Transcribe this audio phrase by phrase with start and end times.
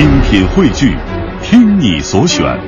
[0.00, 0.96] 精品汇聚，
[1.42, 2.58] 听你所选，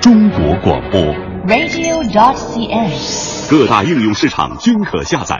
[0.00, 0.98] 中国广播。
[1.46, 3.50] radio.cn。
[3.50, 5.38] 各大应用市场均可下载。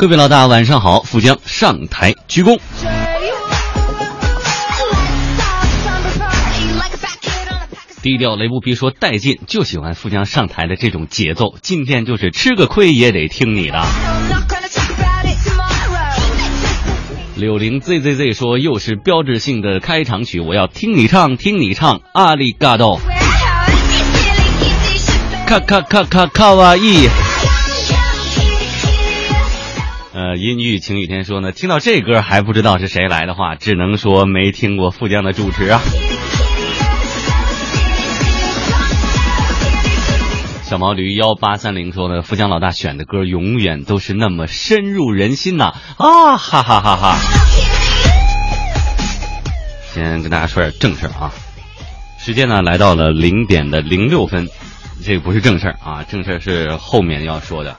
[0.00, 2.56] 各位老大晚上好，富江上台鞠躬。
[8.00, 11.56] 低调雷不皮说带劲，就喜欢富江上台的这种节奏。
[11.62, 13.84] 今天就是吃个亏也得听你的。
[17.34, 23.00] 柳玲 zzz 说，又是标志性的开场曲，我要听你唱，听你唱，阿里嘎多。
[25.44, 27.08] 卡卡卡卡卡哇伊。
[30.18, 35.80] 呃，阴郁晴雨天说呢，听到这歌还不知道是谁来的话，只能说没听过富江的主持啊。
[40.64, 45.66] 小毛驴幺八三零说呢，富江老大选的歌永远都是那么深入人心呐！
[45.98, 47.16] 啊哈哈哈哈！
[49.94, 51.32] 先跟大家说点正事儿啊，
[52.18, 54.48] 时间呢来到了零点的零六分，
[55.04, 57.76] 这个不是正事儿啊，正事儿是后面要说的。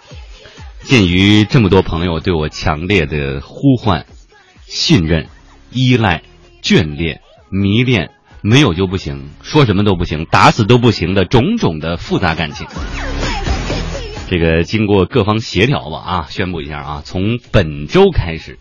[0.84, 4.06] 鉴于这么多朋友对我强烈的呼唤、
[4.66, 5.28] 信任、
[5.72, 6.24] 依赖、
[6.64, 8.12] 眷恋、迷恋，
[8.42, 12.66] 没有就不行，说什么都不行，打死都不行的种种的复杂感情，
[14.30, 18.58] 这个经过各方协调吧啊，宣布一下啊，从本周开始，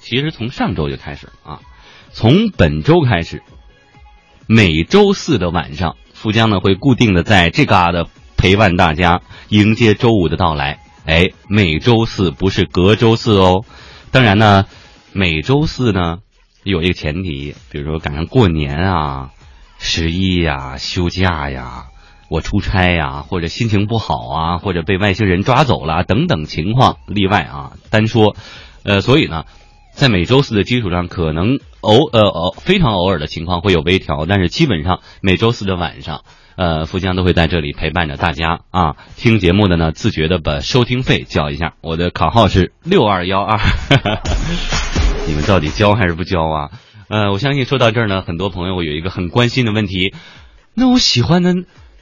[0.00, 1.60] 其实从上周就开始啊，
[2.12, 3.42] 从本周开始，
[4.46, 8.06] 每周四的晚上，富江呢会固定的在这嘎达
[8.38, 10.80] 陪伴大家迎接周五的到来。
[11.06, 13.64] 哎，每周四不是隔周四哦。
[14.10, 14.66] 当然呢，
[15.12, 16.18] 每周四呢
[16.64, 19.30] 有一个前提，比如说赶上过年啊、
[19.78, 21.86] 十一呀、休假呀、
[22.28, 28.34] 我出差呀，或者心情不好啊，或者被外星人抓走了等等情况例外啊，单说。
[28.82, 29.44] 呃，所以呢，
[29.92, 36.22] 在每周四的基础上，可能偶呃偶非常偶尔的情况会有微调，但是基本上每周四的晚上，
[36.56, 38.96] 呃，富江都会在这里陪伴着大家啊。
[39.16, 43.58] 听节目的呢，自觉的把收听费交一下，我的卡号是六二幺二。
[45.28, 46.70] 你们到底交还是不交啊？
[47.08, 50.14] 呃，我相信说到这儿呢，很多朋友有一个很关心的问题，
[50.74, 51.54] 那我喜欢的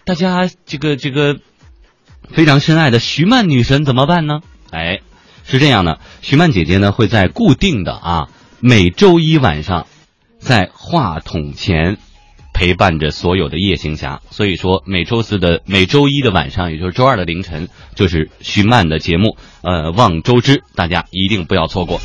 [0.04, 1.38] 大家这个这个
[2.30, 4.40] 非常深爱的徐曼女神怎么办呢？
[4.70, 5.00] 哎。
[5.46, 8.28] 是这样的，徐曼姐姐呢会在固定的啊
[8.60, 9.86] 每周一晚上，
[10.38, 11.98] 在话筒前
[12.54, 14.22] 陪伴着所有的夜行侠。
[14.30, 19.36] 所以说每周四的每周一的晚上，也就是周二的凌晨，就是徐曼的节目。
[19.60, 22.00] 呃，望周知，大家一定不要错过。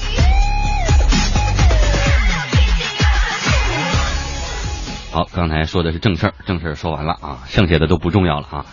[5.11, 8.65] 好，刚才说的是正事儿，正事儿说完了啊，剩下的都不重要了啊。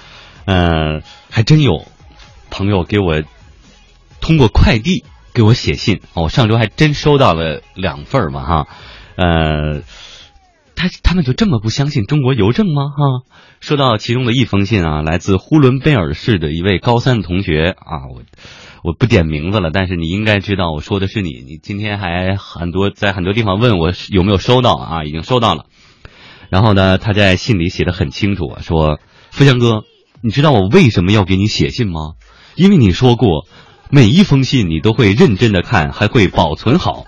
[0.46, 1.86] 呃，还真有
[2.50, 3.22] 朋友给我。
[4.18, 8.66] 通过快递给我写信，我上周还真收到了两份嘛哈，
[9.14, 9.82] 呃，
[10.76, 13.26] 他他们就这么不相信中国邮政吗哈？
[13.60, 18.22] 收到其中的一封信啊，来自呼伦贝尔市的一位高三同学啊，我
[18.84, 25.64] 我不点名字了，但是你应该知道我说的是你，你今天还很多在很多地方问我有没有收到啊，已经收到了。
[26.50, 29.00] 然后呢，他在信里写的很清楚啊，说
[29.32, 29.82] 富强哥，
[30.20, 32.12] 你知道我为什么要给你写信吗？
[32.54, 33.46] 因为你说过。
[33.88, 37.04] 每一封信你都会认真的看，还会保存好。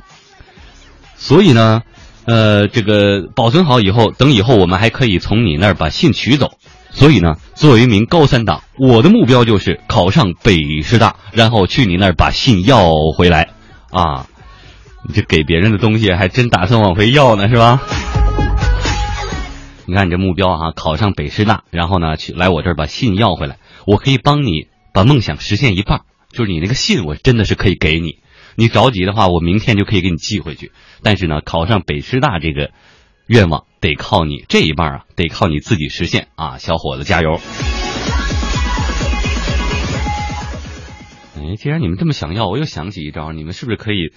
[1.17, 1.83] 所以呢，
[2.29, 6.59] 呃，这个保存好以后，等以后我们还可以从你那儿把信取走。
[6.91, 13.49] 所以呢，作为一名高三党，我的目标就是考上北师大，然后去你那儿把信要回来。
[13.91, 14.27] 啊，
[15.09, 17.81] 你这给别人的东西还真打算往回要呢，是吧？
[19.87, 26.03] 你看你这目标啊，考上北师大，然后呢去来我这儿把信要回来，我可以帮你把梦想实现一半。
[26.31, 28.19] 就是你那个信，我真的是可以给你。
[28.55, 30.73] 你着急的话，我明天就可以给你寄回去。
[31.03, 32.71] 但是呢，考上北师大这个
[33.27, 37.41] 愿望得靠你这一半啊，得靠你自己实现啊，小伙子加油！
[41.37, 44.13] 哎，既然你们这么想要，我又想起一招，你们是不是可以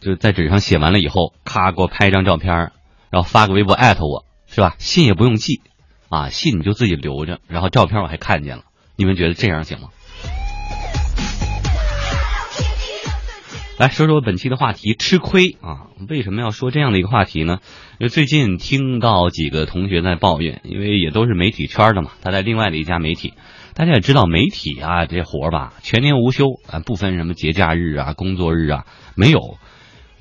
[0.00, 2.72] 就在纸上写完了以后，咔给我拍一张照片，
[3.10, 4.74] 然后发个微博艾特我，是吧？
[4.78, 5.62] 信也不用寄
[6.08, 8.64] 啊，信你就自己留着，然后照片我还看见了，
[8.96, 9.88] 你们觉得这样行吗？
[13.78, 15.86] 来说说本期的话题，吃亏啊？
[16.08, 17.60] 为什么要说这样的一个话题呢？
[18.00, 23.34] 因为最近听到几个同学在抱怨，因为也都是媒体圈的嘛，他在另外的一家媒体，
[23.74, 28.84] 大家也知道媒体啊这活儿吧，全年无休啊，不分什么节假日啊、工作日啊，
[29.14, 29.58] 没有。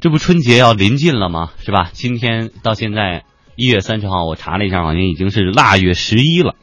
[0.01, 1.49] 这不春节要临近了吗？
[1.57, 1.89] 是吧？
[1.93, 3.23] 今天到现在
[3.55, 6.53] 一月三十号，我查了一下，好像已经是腊月十一了。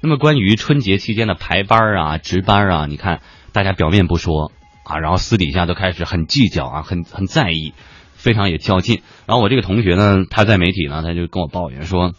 [0.00, 3.20] 那么关于春节期间的排班啊、值班啊，你看
[3.52, 4.50] 大家表面不说。
[4.86, 7.74] 啊，然后私底下都开始很计较啊，很很在意，
[8.14, 9.02] 非常也较劲。
[9.26, 12.12] 然后我这个同学呢，他在媒体呢，他就跟我抱怨说：“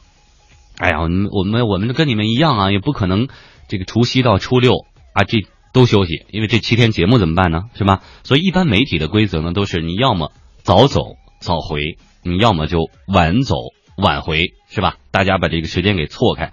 [0.78, 3.30] 哎呀，我们我们我们跟你们一样啊，也不可能
[3.70, 7.62] 这个除夕到初六啊这都休息，因为这七天节目怎么办呢？
[7.74, 8.04] 是吧？
[8.26, 13.56] 所以一般媒体的规则呢，都是你要么早走早回，你要么就晚走
[13.96, 14.98] 晚回，是吧？
[15.12, 16.52] 大家把这个时间给错开。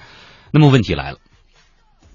[0.52, 1.18] 那么问题来了，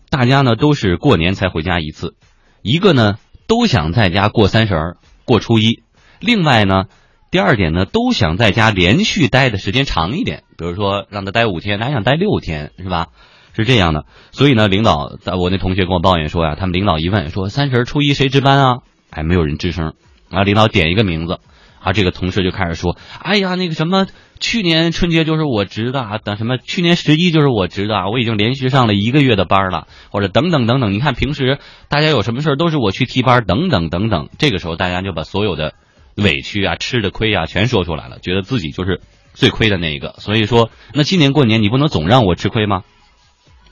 [0.09, 2.15] 大家呢都是过年才回家一次，
[2.61, 3.17] 一个呢。
[3.49, 5.81] 都想在家过三十儿、过初一。
[6.19, 6.83] 另外呢，
[7.31, 10.43] 第二点呢，都想在家连续待的时间长一点。
[10.55, 13.07] 比如说让他待五天，他想待六天，是吧？
[13.55, 14.05] 是这样的。
[14.31, 18.77] 所以呢，领导在我那同学跟我抱怨说呀，他们领导一问说三十儿、初一谁值班啊？
[19.09, 19.93] 哎，没有人吱声。
[20.29, 21.39] 啊领导点一个名字，
[21.81, 24.07] 啊，这个同事就开始说，哎呀，那个什么。
[24.41, 26.57] 去年春节就是我值的啊，等什么？
[26.57, 30.93] 去年十一就是我值的啊，我已经连续上了一个月的班了，或者等等等等。
[30.93, 31.59] 你看平时
[31.89, 34.29] 大家有什么事都是我去替班，等等等等。
[34.37, 35.73] 这个时候大家就把所有的
[36.15, 39.01] 委屈啊、吃的亏啊全说出来了，觉得自己就是
[39.33, 40.15] 最亏的那一个。
[40.19, 42.83] 所以说，那今年过年你不能总让我吃亏吗？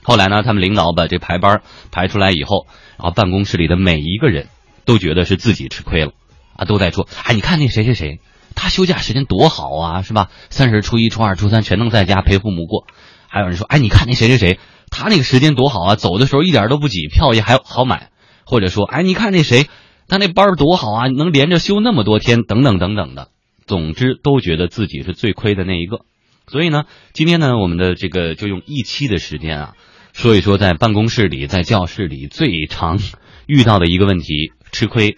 [0.03, 1.61] 后来呢，他们领导把这排班
[1.93, 4.49] 排出来以后，然后办公室里的每一个人
[4.83, 6.11] 都觉得是自己吃亏了
[6.57, 8.19] 啊，都在说：“哎，你看那谁谁谁。”
[8.55, 10.29] 他休假时间多好啊，是吧？
[10.49, 12.87] 三十、初一、初二、初三全能在家陪父母过。
[13.27, 14.59] 还有人说，哎，你看那谁谁谁，
[14.89, 18.09] 他那个时间多好啊，走的时候一点都不挤，票也还好买。
[18.45, 19.67] 或者说，哎，你看那谁，
[20.07, 23.29] 他那班多好啊，能连着休那么多天，等等等等的。
[23.67, 25.99] 总之，都觉得自己是最亏的那一个。
[26.47, 29.73] 所以呢，今天呢，我们的这个就用一期的时间啊，
[30.13, 32.97] 说一说在办公室里、在教室里最常
[33.45, 35.17] 遇到的一个问题——吃亏。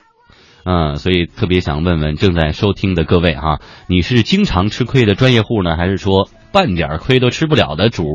[0.71, 8.05] 嗯，所以特别想问问正在收听的各位哈、你是经常吃亏的专业户呢，还是说半点亏都吃不了的主？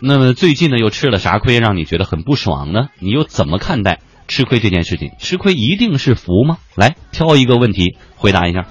[0.00, 2.90] 那么最近呢，又吃了啥亏让你觉得很不爽呢？
[3.00, 5.10] 你又怎么看待吃亏这件事情？
[5.18, 6.58] 吃亏一定是福吗？
[6.76, 8.66] 来，挑一个问题回答一下。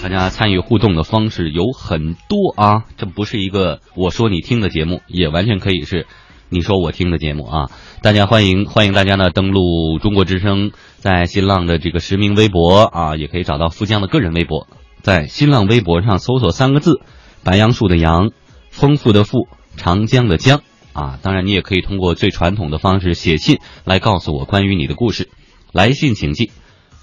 [0.00, 6.06] 大家参与互动的方式有很多啊，这不是一个我说你听的节目，也完全可以是
[6.50, 7.70] 你说我听的节目啊。
[8.02, 14.66] 大家欢迎欢迎大家呢登录中国之声，在新浪的这个实名微博啊，也可以找到富江的个人微博，
[15.02, 17.00] 在新浪微博上搜索三个字
[17.44, 18.32] “白杨树的杨，
[18.70, 21.20] 丰富的富，长江的江”啊。
[21.22, 25.28] 当然，你也可以通过最传统的方式写信来告诉我关于你的故事。
[25.72, 26.50] 来信请寄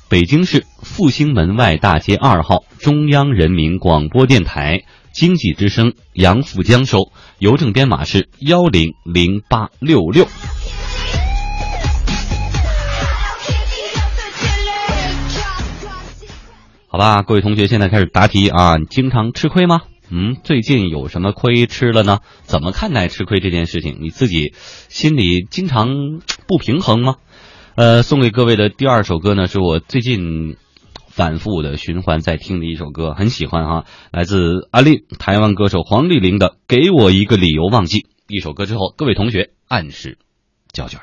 [0.09, 10.27] 北京市复兴门外大街二号中央人民广播电台经济之声杨富江收，邮政编码是幺零零八六六。
[16.91, 18.77] 好吧，各位同学，现在开始答题啊！
[18.77, 19.83] 你经常吃亏吗？
[20.09, 22.17] 嗯，最近有什么亏吃了呢？
[22.41, 23.99] 怎么看待吃亏这件事情？
[24.01, 24.55] 你自己
[24.87, 25.87] 心里经常
[26.47, 27.17] 不平衡吗？
[27.75, 30.57] 呃，送给各位的第二首歌呢，是我最近
[31.05, 37.99] 反复的循环在听的一首歌，很喜欢哈，来自阿令台湾歌手黄丽玲的《给我一个理由忘记》。
[38.27, 40.17] 一首歌之后，各位同学按时
[40.73, 40.99] 交卷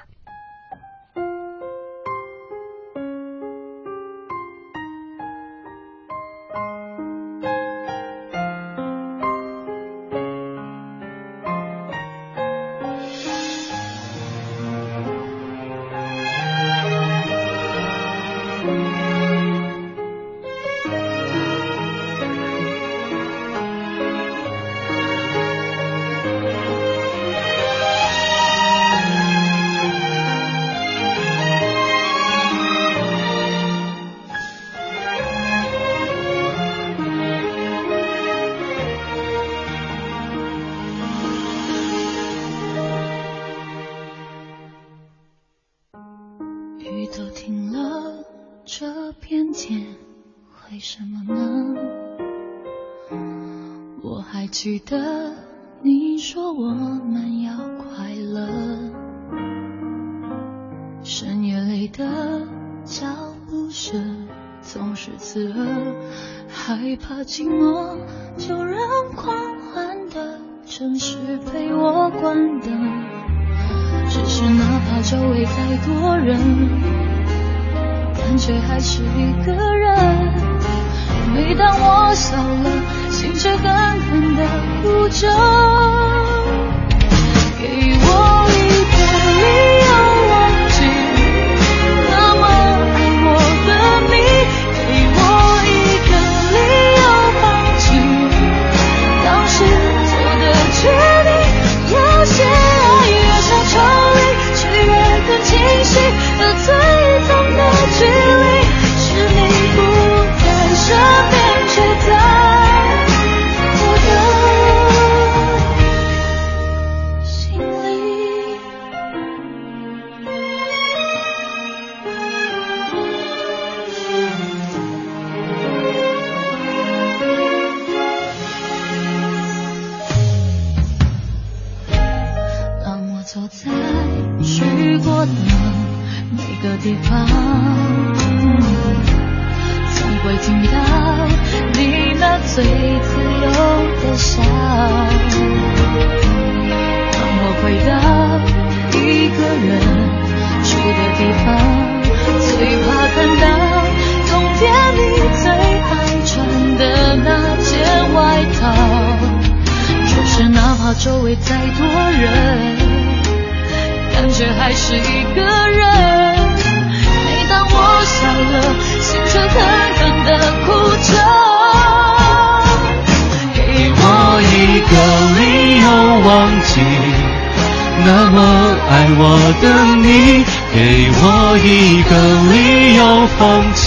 [179.18, 179.20] 我
[179.62, 179.64] 的
[179.96, 180.44] 你，
[180.74, 180.76] 给
[181.12, 181.22] 我
[181.58, 182.10] 一个
[182.52, 182.54] 理
[182.96, 183.00] 由
[183.38, 183.40] 放
[183.74, 183.80] 弃。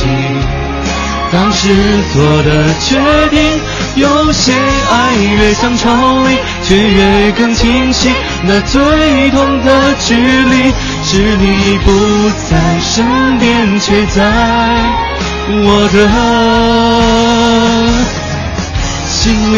[1.32, 1.62] 当时
[2.12, 2.90] 做的决
[3.30, 3.38] 定，
[3.96, 4.52] 有些
[4.90, 5.90] 爱越想抽
[6.24, 8.10] 离，却越更清晰。
[8.44, 10.74] 那最痛的距离，
[11.04, 11.92] 是你不
[12.50, 14.24] 在身边，却在
[15.52, 15.98] 我的
[19.08, 19.58] 心里。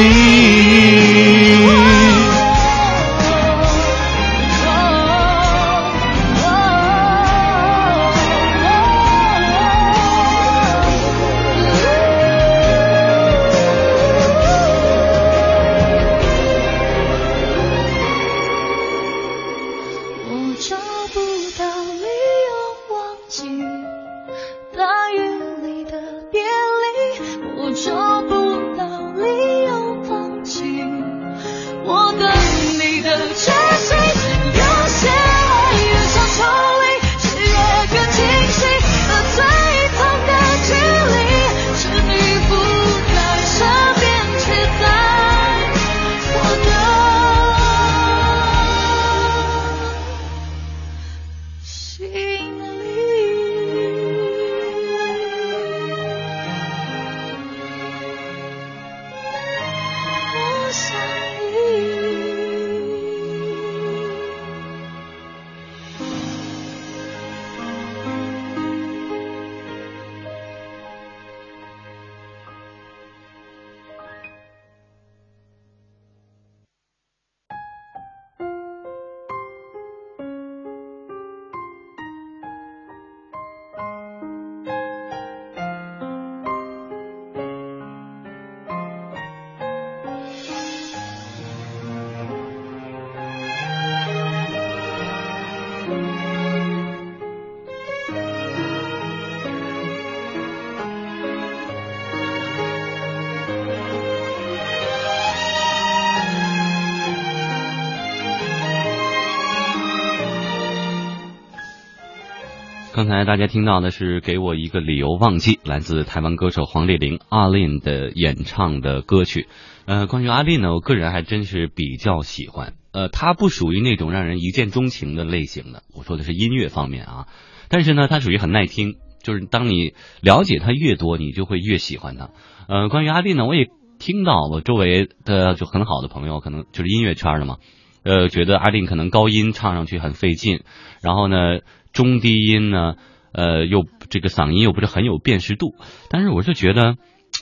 [113.21, 119.45] 才大家听到的是《给我一个理由忘记》，来自台湾歌手黄丽玲阿令的演唱的歌曲。
[119.85, 122.73] 呃，关于阿令呢，我个人还真是比较喜欢。
[122.91, 127.27] 呃，她不属于那种让人一见钟情的类型的，我说的是音乐方面啊。
[127.69, 132.31] 但是呢，她属于很耐听，就是当你了解她越多，你就会越喜欢她。
[132.67, 133.67] 呃，关于阿令呢，我也
[133.99, 137.57] 听到我周围的就很好的朋友，可能就是音乐圈的嘛，
[138.03, 140.61] 呃，觉得阿令可能高音唱上去很费劲，
[141.03, 141.59] 然后呢，
[141.93, 142.95] 中低音呢，
[143.33, 145.75] 呃，又这个嗓音又不是很有辨识度。
[146.09, 146.95] 但是我是觉得，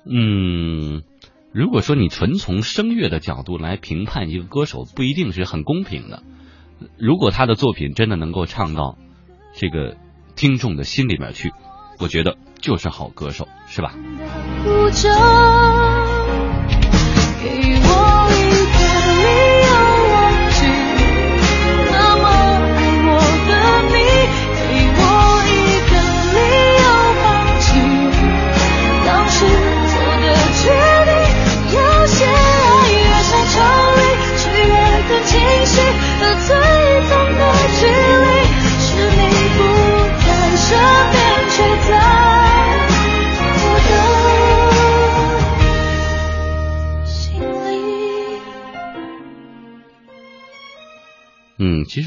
[0.10, 1.04] 嗯，
[1.52, 6.24] 如果说你纯从声乐的角度来评判一个歌手，不一定是很公平的。
[6.98, 8.98] 如果他的作品真的能够唱到
[9.54, 9.98] 这个
[10.36, 11.52] 听众的心里面去，
[12.00, 13.94] 我觉得就是好歌手，是吧？
[17.42, 18.19] 给我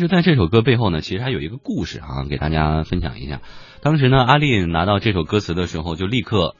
[0.02, 3.40] 实，在这首歌背后呢，其实还有一个故事啊，给大家分享一下。
[3.80, 6.56] 当时呢，阿丽拿到这首歌词的时候，就立刻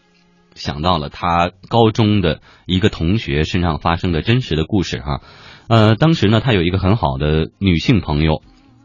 [0.55, 5.21] 想到了她高中的一个同学身上发生的真实的故事哈、
[5.69, 8.43] 呃，当时呢，她有一个很好的女性朋友，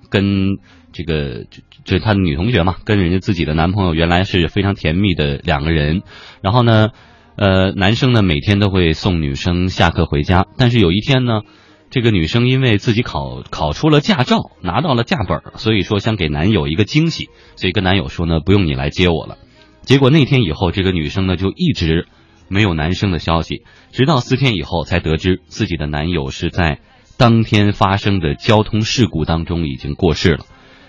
[0.10, 0.58] 跟
[0.91, 6.02] 这个这这他的女同学嘛，跟人家自己的男朋友原来是非常甜蜜的两个人，
[6.41, 6.89] 然后呢，
[7.36, 11.43] 呃，男生呢每天都会送女生下课回家，但是有一天呢。
[11.89, 19.38] 这个女生因为自己考考出了驾照，拿到了驾本，所以说想给男友一个惊喜，所以跟男友说呢，不用你来接我了。
[19.84, 22.08] 结果那天以后，这个女生呢就一直
[22.50, 26.80] 没有男生的消息，直到四天以后才得知自己的男友是在
[27.17, 30.45] 当天发生的交通事故当中已经过世了。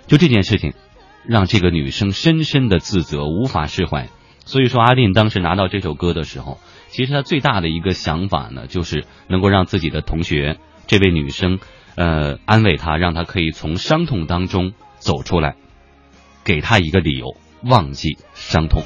[0.09, 0.73] 就这件事情，
[1.27, 4.09] 让这个女生深深的自责，无法释怀。
[4.45, 6.59] 所以说，阿令当时拿到这首歌的时候，
[6.89, 10.59] 其实他最大的一个想法呢，就是能够让自己的同学
[10.89, 11.61] 这位女生，
[11.97, 15.55] 呃，安慰她，让她可以从伤痛当中走出来，
[16.45, 18.83] 给她一个理由，忘记伤痛。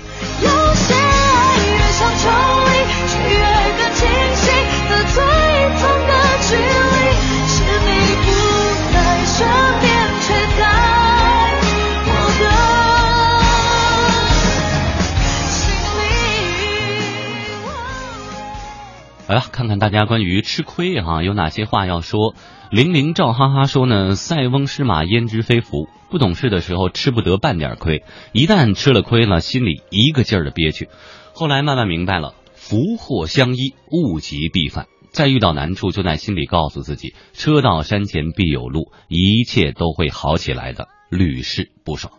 [19.33, 22.35] 来吧，看看大家关于吃亏哈、有哪些话要说。
[22.71, 30.91] 零零赵哈哈说呢，塞翁失马焉知非福，不懂事的时候吃不得半点亏，一旦吃了亏了，心里一个劲儿的憋屈。
[31.33, 34.87] 后来慢慢明白了，福祸相依，物极必反。
[35.13, 42.13] 再遇到难处，就在心里告诉自己：车到山前必有路，一切都会好起来的，屡试不爽。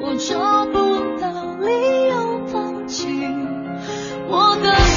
[0.00, 3.08] 我找不到理由放弃。
[4.28, 4.95] 我等你的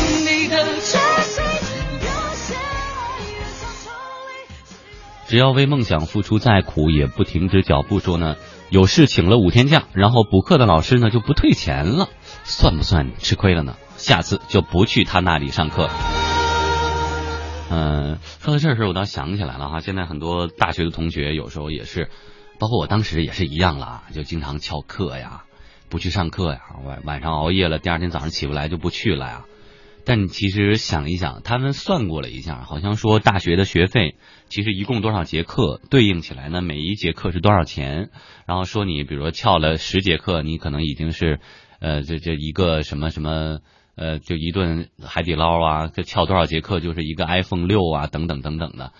[5.29, 7.99] 只要为梦想付出再苦，也不停止脚步。
[7.99, 8.35] 说呢，
[8.71, 12.09] 有事请了五天假，然后补课的老师呢就不退钱了，
[12.43, 13.75] 算不算吃亏了呢？
[13.95, 15.87] 下次就不去他那里上课。
[17.69, 22.09] 嗯、说到这儿时候，我倒想起来了哈，现在很多大学的同学有时候也是，
[22.57, 25.43] 包括我当时也是一样啦，就经常翘课呀，
[25.89, 29.43] 不去上课呀，晚晚上熬夜了，第二天早上起不来就不去了呀。
[30.09, 34.15] 但你其实想一想，他们算过了一下，好像说大学的学费
[34.47, 38.09] 其实一共多少节课，对应起来呢，每一节课是多少钱。
[38.47, 41.39] 然后说你比如说翘了十节课，你可能已经是，
[41.79, 43.59] 呃，这这一个什么什么，
[43.93, 48.93] 呃，就一顿海底捞啊，这翘多少节课就是一个 iPhone 六啊，等等等等的。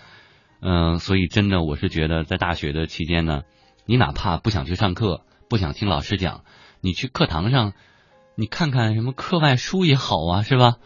[0.62, 3.42] 嗯、所以真的我是觉得在大学的期间呢，
[3.84, 6.44] 你哪怕不想去上课，不想听老师讲，
[6.80, 7.72] 你去课堂上。
[8.40, 10.76] 你看看什么课外书也好啊，是吧？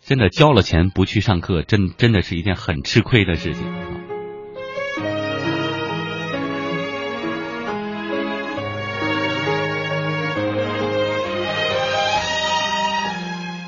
[0.00, 3.64] 真的交了钱不去上课，真真的是一件很吃亏的事情。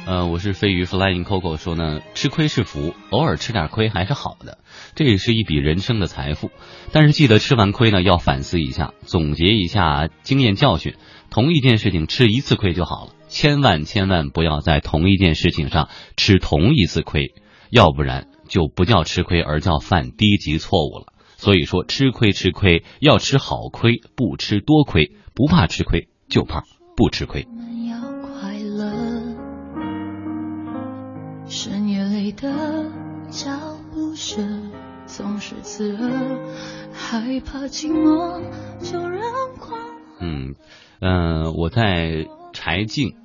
[0.07, 4.59] 呃，我是飞鱼 Flying Coco 说呢，吃亏是福，偶尔吃点亏还是好的，
[4.95, 6.53] 这也是一笔人生的财富。
[6.93, 10.95] 但是记得吃完亏呢，要反思一下，总结一下经验教训。
[11.31, 17.35] 同一件事情吃一次亏就好了，千万千万不要在同一件事情上吃同一次亏，
[17.71, 21.13] 要不然就不叫吃亏，而叫犯低级错误了。
[21.37, 26.65] 所以说，吃亏吃亏要吃好亏，不吃多亏，不怕吃亏，就怕
[26.97, 27.47] 不吃亏。
[27.89, 28.93] 要快乐，
[31.47, 32.91] 深夜里的
[33.31, 33.51] 脚
[33.93, 34.71] 步声
[35.07, 36.11] 总是刺耳，
[36.93, 38.43] 害怕寂寞
[38.81, 39.23] 就让
[39.59, 39.79] 狂。
[40.21, 40.55] 嗯，
[41.01, 43.17] 嗯，我在柴静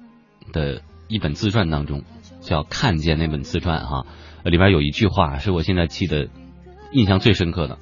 [0.53, 2.03] 的一本自传当中，
[2.39, 4.05] 叫《看见》那本自传哈，
[4.43, 6.29] 里边有一句话是我现在记得
[6.91, 7.77] 印象最深刻的，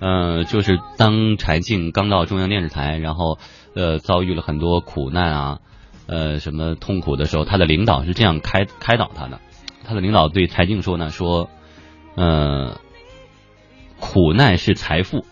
[0.00, 3.38] 呃，就是当柴静刚到中央电视台，然后
[3.74, 5.60] 呃遭遇了很多苦难啊，
[6.06, 9.40] 呃什么痛苦的时候，他的领导是这样开开导他的，
[9.84, 11.48] 他的领导对柴静说呢，说，
[12.16, 12.80] 呃，
[14.00, 15.24] 苦难是财富，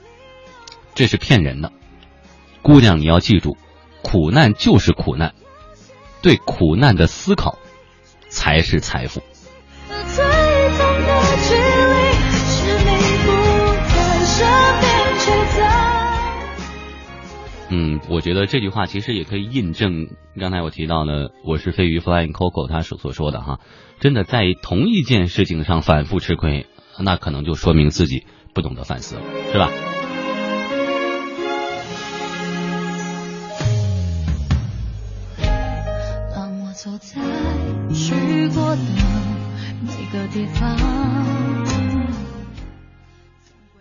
[0.95, 1.73] 这是骗人的。
[2.62, 3.57] 姑娘，你要记住，
[4.07, 5.35] 苦难就是苦难，
[6.23, 7.59] 对苦难的思考
[8.29, 9.21] 才是财富。
[17.69, 20.07] 嗯，我觉得这句话其实也可以印证
[20.38, 23.59] 刚才我提到的，我是飞鱼 Flying Coco 他所所说的哈，
[23.99, 26.66] 真的在同一件事情上反复吃亏，
[27.01, 29.69] 那可能就说明自己不懂得反思了，是吧？
[37.92, 38.83] 去过的
[39.83, 40.77] 每个地方。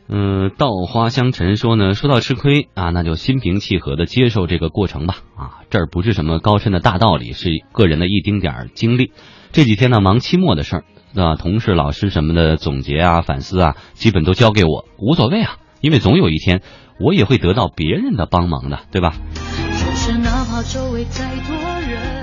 [0.07, 5.15] 嗯，稻花香尘说呢，说到吃亏啊，那就心平气和的接受这个过程吧。
[5.35, 9.11] 啊，这儿不是什么高深的大道理，是个人的一丁点儿经历。
[9.51, 16.61] 这几天呢，忙期末的事儿，那同事、老师什么的总结啊、反思啊，基本都交给我，无所谓啊，因为总有一天
[16.99, 19.15] 我也会得到别人的帮忙的，对吧？
[20.21, 22.14] 哪怕周围再多人，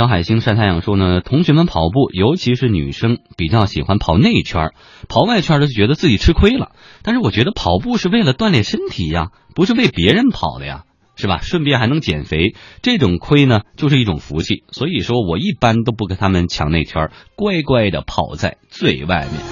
[0.00, 4.70] 小海星晒太阳说呢，同学们跑步，尤其是女生，比较喜欢跑内圈，
[5.10, 6.70] 跑外圈的就觉得自己吃亏了。
[7.02, 10.84] 但是我觉得跑步是为了锻炼身体呀，不是为别人跑的呀，
[11.16, 11.40] 是吧？
[11.42, 14.64] 顺便还能减肥，这种亏呢就是一种福气。
[14.72, 19.42] 所以说我一般都不跟他们抢内圈，乖乖的跑在最外面。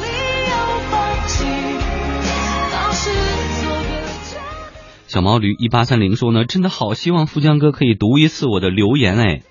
[5.08, 9.42] 小毛驴一八三零说呢，真的好希望富江哥可以读一次我的留言哎。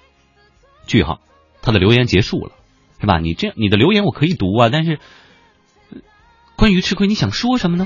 [0.88, 1.20] 句号，
[1.62, 2.54] 他的留言结束了，
[3.00, 3.20] 是吧？
[3.20, 5.00] 你这样你的留言我可以读啊，但是
[6.56, 7.86] 关于吃亏，你想说什么呢？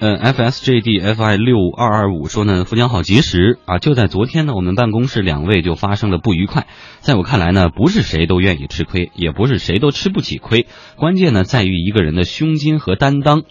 [0.00, 3.78] 嗯，FSJDFI 六二二五说呢，富江好及时啊！
[3.78, 6.68] 就在昨天呢，我们办公室两位就发生了不愉快。
[7.00, 13.42] 在我看来呢，不是谁都愿意吃亏，也不是谁都吃不起亏，关键呢在于一个人的胸襟和担当。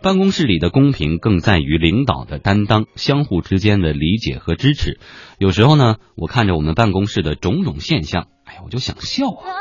[0.00, 4.98] 办公室里的公平更在于领导的担当、相互之间的理解和支持。
[5.38, 9.58] 有时候呢，我看着我们办公室的种种现象，哎呀，我就想笑啊。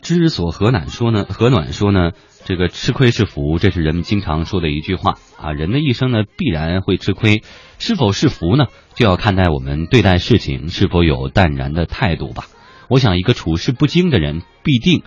[0.00, 1.24] 知所何难说呢？
[1.26, 2.10] 何暖说呢？
[2.44, 5.52] 这个吃亏是福，这是人们经常说的一句话啊。
[5.52, 7.42] 人的一生呢，必然会吃亏，
[7.78, 8.66] 是否是福呢？
[8.94, 12.44] 就要看待我们对待事情是否有淡然的态度吧。
[12.88, 15.02] 我想一个处事不惊的人必定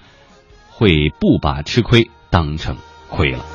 [0.69, 2.77] 会不把吃亏当成
[3.09, 3.45] 亏了。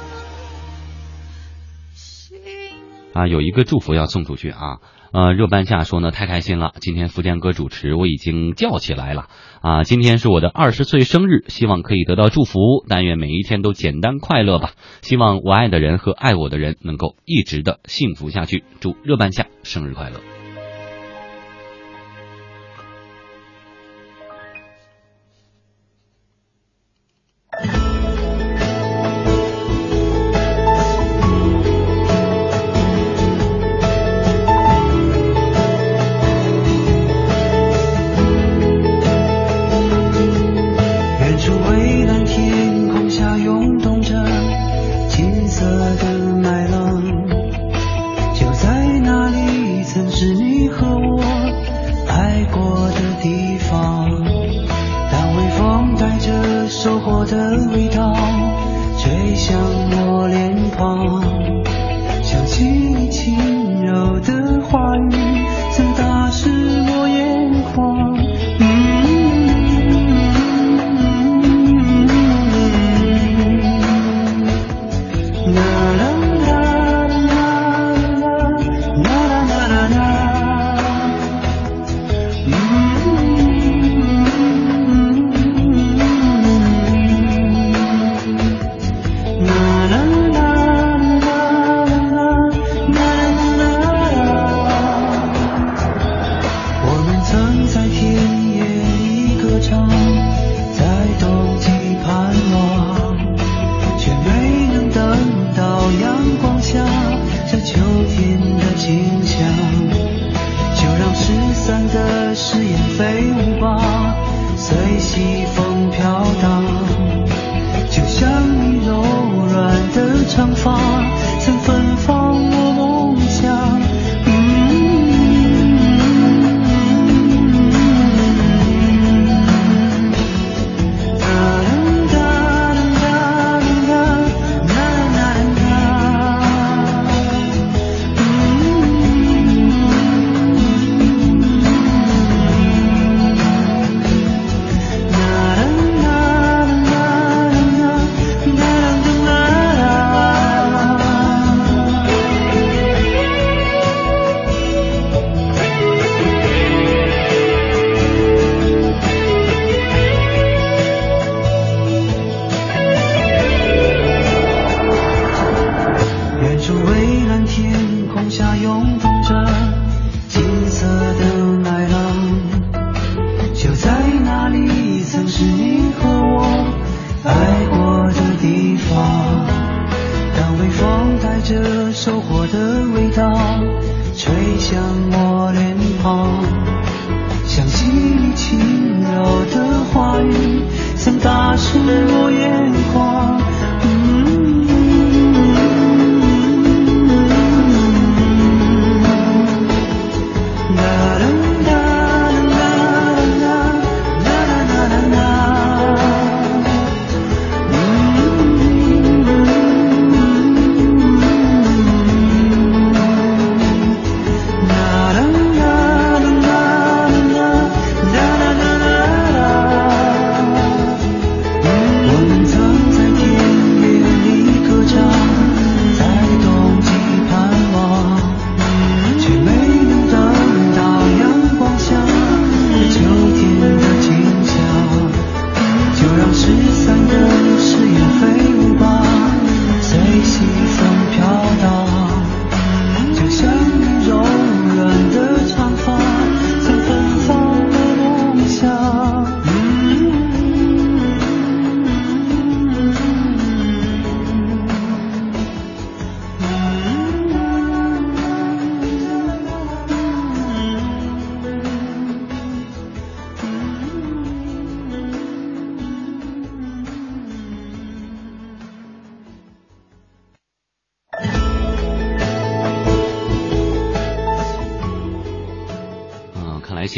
[3.15, 4.79] 啊有一个祝福要送出去啊。
[5.13, 9.29] 呃热半夏说呢太开心了今天福建哥主持我已经叫起来了。
[9.61, 12.59] 啊今天是我的二十岁生日希望可以得到祝福
[12.89, 14.73] 但愿每一天都简单快乐吧。
[15.03, 18.65] 希望我爱的人和爱我的人能够一直的幸福下去。
[18.81, 20.42] 祝热半夏生日快乐。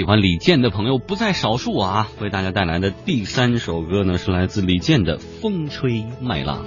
[0.05, 2.09] 喜欢李健的朋友不在少数啊！
[2.21, 6.63] 为大家带来的第三首歌呢，是来自李健的《风吹麦浪》。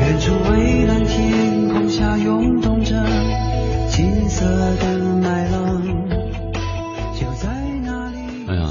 [0.00, 3.04] 远处蔚蓝天空下涌动着
[3.88, 5.82] 金色的麦浪，
[7.12, 7.48] 就在
[7.82, 8.18] 那里。
[8.46, 8.70] 哎呀，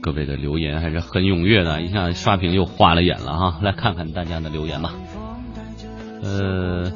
[0.00, 3.60] 各位的留言还是很踊跃的，一下刷屏又花了眼了哈！
[3.62, 4.94] 来看看大家的留言吧。
[6.24, 6.90] 呃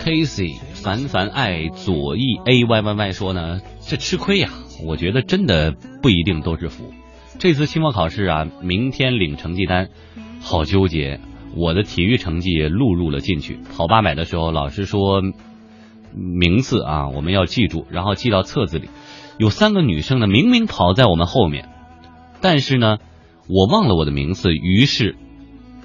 [0.00, 4.48] ，Casey 凡凡爱左翼 A Y Y Y 说呢，这吃亏呀、
[4.84, 6.92] 我觉得真的不一定都是福。
[7.38, 9.88] 这次期末考试啊，明天领成绩单，
[10.40, 11.20] 好纠结。
[11.56, 15.22] 我的体育成绩也录入了进去，跑八百的时候，老师说
[16.14, 18.88] 名次啊，我们要记住，然后记到册子里。
[19.38, 21.68] 有三个女生呢，明明跑在我们后面，
[22.40, 22.98] 但是呢，
[23.48, 25.16] 我忘了我的名次，于是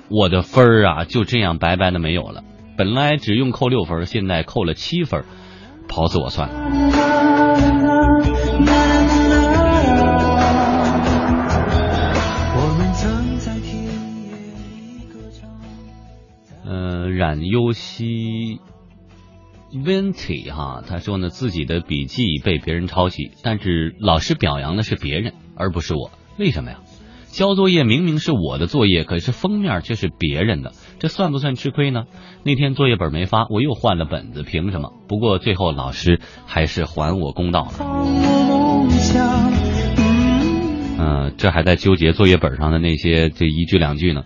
[0.09, 2.43] 我的分儿啊就这样白白的没有了。
[2.77, 5.23] 本来只用扣六分，现在扣了七分，
[5.87, 7.32] 跑死我算了。
[17.23, 18.59] 冉优希
[19.71, 26.79] Venti 哈，他说呢自己的笔记被别人抄袭，但是老师表扬的是别人，而不是我，为什么呀？
[27.27, 32.03] 交作业明明是我的作业，可是封面却是别人的，这算不算吃亏呢？
[32.43, 34.91] 那天作业本没发，我又换了本子，凭什么？
[35.07, 37.71] 不过最后老师还是还我公道了。
[40.99, 44.23] 嗯、这还在纠结作业本上的那些这一句两句呢。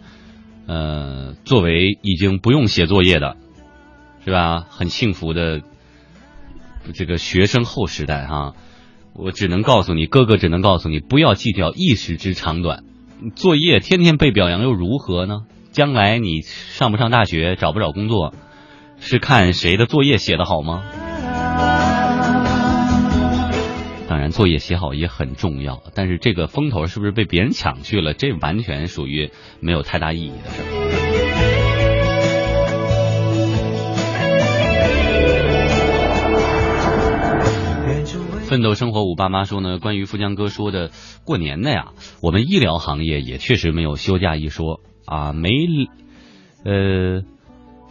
[0.67, 3.37] 呃，作为已经不用写作业的，
[4.25, 4.59] 是吧？
[4.69, 5.61] 很幸福的
[6.93, 8.53] 这个学生后时代哈，
[9.13, 12.83] 我只能告诉你，哥哥只能告诉你，不要计较一时之长短。
[13.35, 15.45] 作业天天被表扬又如何呢？
[15.71, 18.33] 将来你上不上大学，找不找工作，
[18.99, 20.83] 是看谁的作业写得好吗？
[24.31, 28.13] 作业写好也很重要，但是这个风头是不是被别人抢去了？
[28.13, 30.67] 这完全属于没有太大意义的事儿。
[38.47, 40.91] 奋斗生活五爸妈说呢，关于富江哥说的
[41.25, 45.49] 过年的呀，我们医疗行业也确实没有休假一说啊，没
[46.63, 47.23] 呃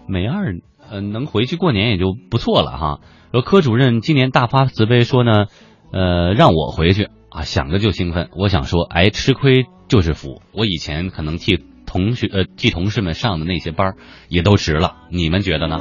[0.09, 3.01] 美二呃能回去过年也就不错了哈。
[3.33, 5.45] 说科主任今年大发慈悲说呢，
[5.97, 8.29] 呃让我回去啊，想着就兴奋。
[8.37, 10.43] 我想说，哎，吃亏就是福。
[10.53, 13.95] 我以前可能替同学呃替同事们上的那些班
[14.29, 15.79] 也都值了，你们觉得呢？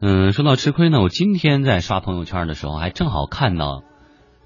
[0.00, 3.82] 嗯，说到吃亏呢，我今天在刷朋友圈的时候，还正好看到，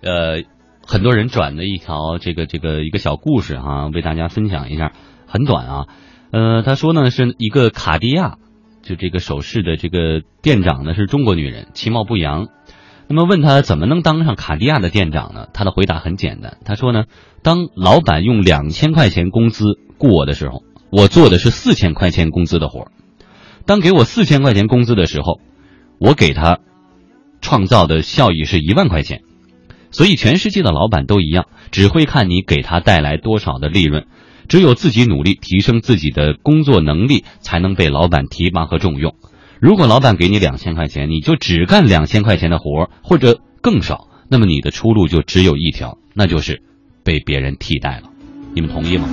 [0.01, 0.43] 呃，
[0.87, 4.93] 很多人转的一条这个这个一个小故事哈、为大家分享一下，
[5.27, 5.87] 很短啊。
[6.33, 8.39] 呃，他说呢是一个卡地亚，
[8.83, 12.49] 就这个首饰的这个店长呢是中国女人，其貌不扬。
[13.07, 15.49] 那么问他怎么能当上卡地亚的店长呢？
[15.53, 17.05] 他的回答很简单，他说呢，
[17.43, 22.89] 当老板用两千块钱工资雇我的时候，我做的是四千块钱工资的活。
[23.67, 25.39] 当给我四千块钱工资的时候，
[25.99, 26.61] 我给他
[27.43, 29.21] 创造的效益是一万块钱。
[29.91, 34.07] 所以全世界的老板都一样，只会看你给他带来多少的利润。
[34.49, 39.15] 只有自己努力提升自己的工作能力，才能被老板提拔和重用。
[39.61, 46.63] 如果老板给你两千块钱，你就只干两千块钱的活儿，或者更少，那么你的出路就只有一条，那就是
[47.05, 48.11] 被别人替代了。
[48.55, 49.09] 你们同意吗？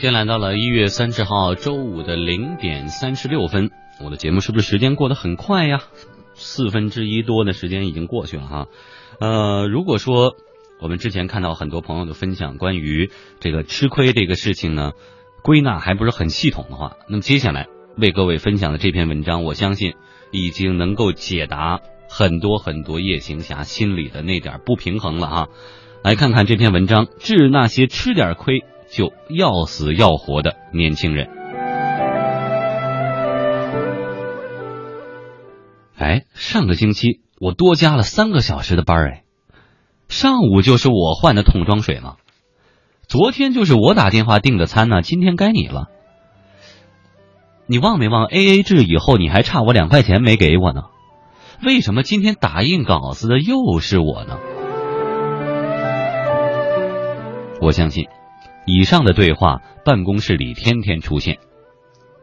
[0.00, 3.70] 间来到了一月三十号周五的零点三十六分，
[4.02, 5.82] 我的节目是不是时间过得很快呀？
[6.32, 8.66] 四分之一多的时间已经过去了哈。
[9.20, 10.36] 呃，如果说
[10.80, 14.92] 我们之前看到很多朋友的分享，关于这个吃亏这个事情呢，
[15.42, 19.92] 归纳还不是很系统的话，那么接下来为各位分享的这篇文章，我相信
[20.30, 25.48] 已经能够解答很多很多夜行侠心里的那点不平衡了哈！
[26.02, 31.28] 来看看这篇文章，治那些吃点亏就要死要活的年轻人。
[35.96, 39.24] 哎，上个星期我多加了三个小时的班哎，
[40.08, 42.16] 上午就是我换的桶装水吗？
[43.06, 45.88] 昨天就是我打电话订的餐呢，今天该你了。
[47.66, 50.84] 你忘没忘 A A 制以后你还差我两块钱没给我呢？
[51.62, 54.38] 为什么今天打印稿子的又是我呢？
[57.60, 58.06] 我相信，
[58.72, 61.38] 以上的对话办公室里天天出现。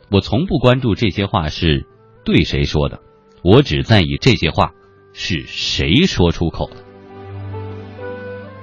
[0.09, 1.85] 我从不关注这些话是
[2.23, 3.01] 对谁说的，
[3.43, 4.71] 我只在意这些话
[5.11, 6.77] 是谁说出口的，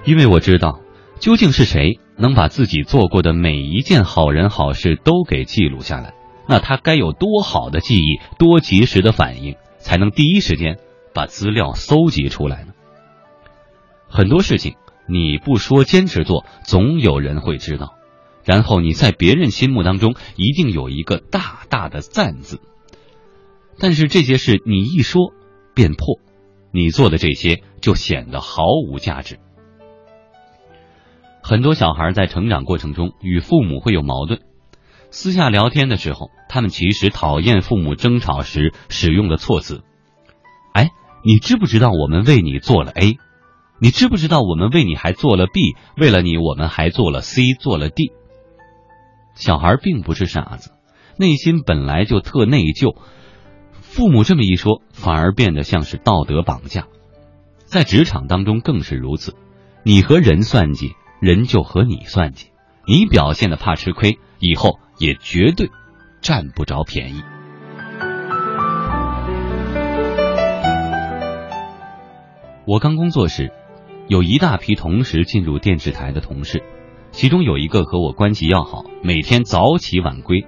[0.06, 0.80] 因为我知道
[1.18, 6.14] 究竟是谁能把自己做过的每一件好人好事都给记录下来，
[6.48, 10.78] 那他该有多好的记忆，多及时的反应，才能第一时间
[11.12, 12.72] 把资料搜集出来呢？
[14.08, 14.76] 很多事情。
[15.06, 17.94] 你不说，坚持做，总有人会知道。
[18.44, 22.60] 然后你在别人心目当中一定有一个大大的赞字。
[23.78, 25.32] 但是这些事你一说
[25.74, 26.20] 便破，
[26.70, 29.38] 你做的这些就显得毫无价值。
[31.42, 34.40] 很多小孩在成长过程中与父母会有矛盾，
[35.10, 39.82] 私下聊天的时候，他们其实讨厌父母争吵时使用的措辞。
[40.72, 40.90] 哎，
[41.24, 43.18] 你知不知道我们为你做了 A？
[43.84, 48.12] 你知不知道我们为你还做了 B，为了你我们还做了 C，做了 D。
[49.34, 50.70] 小孩并不是傻子，
[51.18, 52.96] 内心本来就特内疚。
[53.82, 56.86] 父母这么一说，反而变得像是道德绑架。
[57.66, 59.34] 在职场当中更是如此，
[59.82, 62.52] 你和人算计，人就和你算计。
[62.86, 65.70] 你表现的怕吃亏，以后也绝对
[66.22, 67.22] 占不着便宜。
[72.64, 73.52] 我刚工作时。
[74.06, 76.62] 有一大批同时进入电视台的同事，
[77.10, 80.46] 其中有一个和我关系要好，每天早起晚归。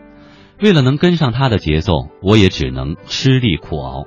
[0.61, 4.04] 为了能跟上他的节奏，我也只能吃力苦熬。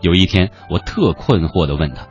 [0.00, 2.08] 有一天，我特困惑的问他：“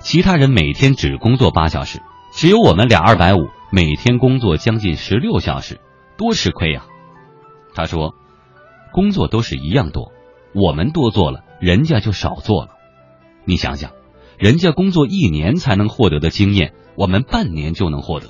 [0.00, 2.00] 其他人每天只工作八小时，
[2.32, 5.80] 只有我们俩二百五，每天工作将近十六小时，
[6.16, 6.86] 多吃亏呀！”
[7.74, 8.14] 他说
[8.92, 10.10] ：“工作都是一样多，
[10.52, 12.70] 我们多做了，人家就少做了。
[13.44, 13.92] 你想想。”
[14.38, 18.28] 人家工作一年才能获得的经验，我们半年就能获得；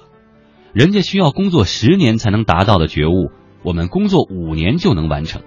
[0.73, 3.31] 人家需要工作十年才能达到的觉悟，
[3.63, 5.43] 我们工作五年就能完成。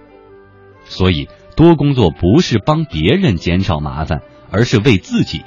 [0.84, 5.42] 所以，多工作不是帮别人减少麻烦，而是为自己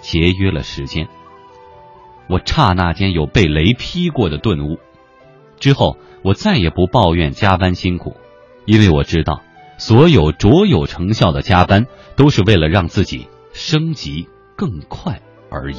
[0.00, 1.08] 节约了时间。
[2.26, 4.78] 我刹那间有被雷劈过的顿悟，
[5.60, 8.16] 之后我再也不抱怨加班辛苦，
[8.64, 9.42] 因为我知道，
[9.76, 11.86] 所有卓有成效的加班，
[12.16, 14.26] 都是为了让自己升级。
[14.56, 15.76] 更快而已。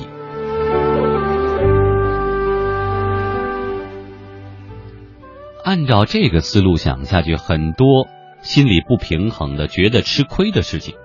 [5.64, 8.08] 按照这个思路想下去，很多
[8.42, 10.96] 心里不平衡的、觉得吃亏的事情，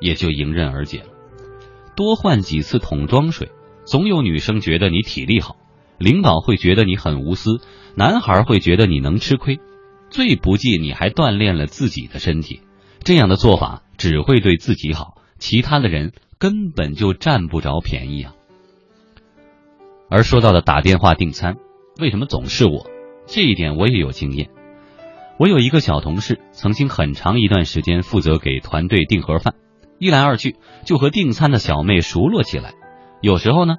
[0.00, 1.06] 也就迎刃而解了。
[1.96, 3.50] 多换几次桶装水，
[3.86, 5.56] 总有女生觉得你体力好，
[5.98, 7.60] 领导会觉得你很无私，
[7.94, 9.60] 男孩会觉得你能吃亏，
[10.10, 12.60] 最不济你还锻炼了自己的身体。
[13.02, 16.12] 这样的做法只会对自己好，其他的人。
[16.42, 18.34] 根本就占不着便宜啊！
[20.10, 21.54] 而说到的打电话订餐，
[22.00, 22.90] 为什么总是我？
[23.26, 24.50] 这一点我也有经验。
[25.38, 29.54] 我有一个小同事，曾经很长一段时间负责给团队订盒饭，
[30.00, 32.74] 一来二去就和订餐的小妹熟络起来。
[33.20, 33.76] 有时候呢，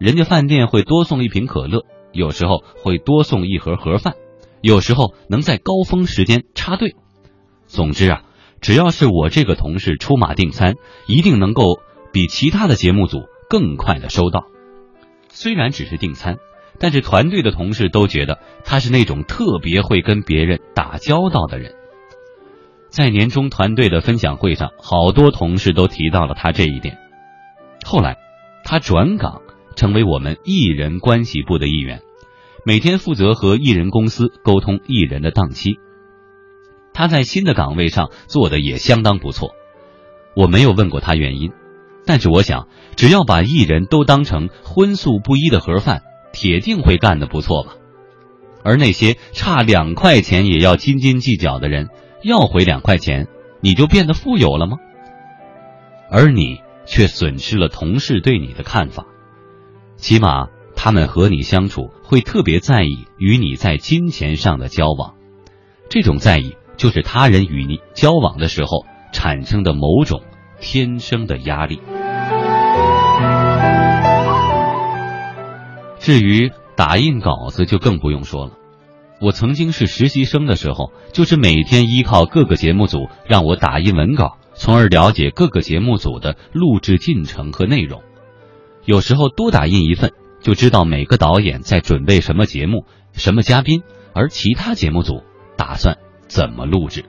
[0.00, 4.14] 人家饭店会多送一瓶可乐，有时候会多送一盒盒饭，
[4.60, 6.96] 有时候能在高峰时间插队。
[7.68, 8.24] 总之啊，
[8.60, 10.74] 只要是我这个同事出马订餐，
[11.06, 11.78] 一定能够。
[12.12, 14.46] 比其他的节目组更快的收到，
[15.28, 16.38] 虽然只是订餐，
[16.78, 21.74] 但是团队的同事都觉得他是那种特别会跟别人打交道的人。
[22.90, 26.98] 在年终团队的分享会上，好多同事都提到了他这一点。
[27.84, 28.18] 后来，
[28.64, 29.40] 他转岗
[29.76, 32.02] 成为我们艺人关系部的一员，
[32.66, 35.78] 每天负责和艺人公司沟通艺人的档期。
[36.92, 39.54] 他在新的岗位上做的也相当不错，
[40.36, 41.50] 我没有问过他原因。
[42.04, 47.74] 但是我想，只要把艺人都当成荤素不一的盒饭，铁定会干得不错吧。
[48.64, 51.88] 而那些差两块钱也要斤斤计较的人，
[52.22, 53.28] 要回两块钱，
[53.60, 54.78] 你就变得富有了吗？
[56.10, 59.06] 而你却损失了同事对你的看法，
[59.96, 65.14] 起码他们和你相处会特别在意与你在金钱上的交往，
[65.88, 70.22] 这种在意就是他人与你交往的时候产生的某种。
[70.62, 71.82] 天生的压力。
[75.98, 78.52] 至于打印稿子，就更不用说了。
[79.20, 88.02] 我曾经是实习生的时候，就是每天依靠各个节目组让我打印文稿，从而了解各个节目组的录制进程和内容。
[88.84, 93.82] 有时候多打印一份，就知道每个导演在准备什么节目、什么嘉宾，
[94.12, 95.22] 而其他节目组
[95.56, 97.04] 打算怎么录制。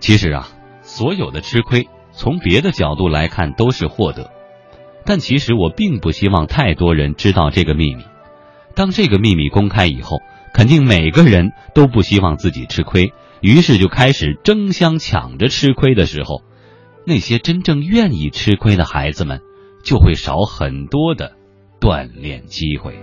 [0.00, 0.48] 其实啊，
[0.96, 4.30] 所有的吃亏，从别的角度来看都是获得，
[5.04, 8.04] 但其实我并不希望太多人知道这个秘密。
[8.76, 10.18] 当这个秘密公开以后，
[10.52, 16.42] 肯定每个人都不希望自己吃亏，于是就开始争相抢着吃亏的时候，
[17.04, 19.40] 那些真正愿意吃亏的孩子们，
[19.82, 21.32] 就会少很多的
[21.80, 22.94] 锻炼机会。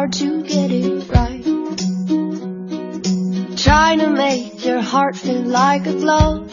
[0.00, 1.44] Hard to get it right.
[3.58, 6.50] Trying to make your heart feel like a glove.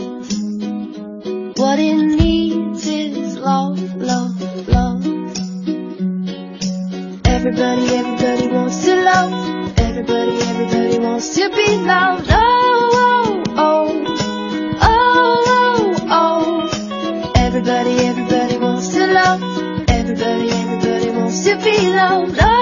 [1.58, 5.06] What it needs is love, love, love.
[7.26, 9.80] Everybody, everybody wants to love.
[9.80, 12.28] Everybody, everybody wants to be loved.
[12.30, 13.88] Oh, oh, oh.
[14.82, 17.32] Oh, oh, oh.
[17.36, 19.42] Everybody, everybody wants to love.
[19.90, 22.38] Everybody, everybody wants to be loved.
[22.42, 22.57] Oh,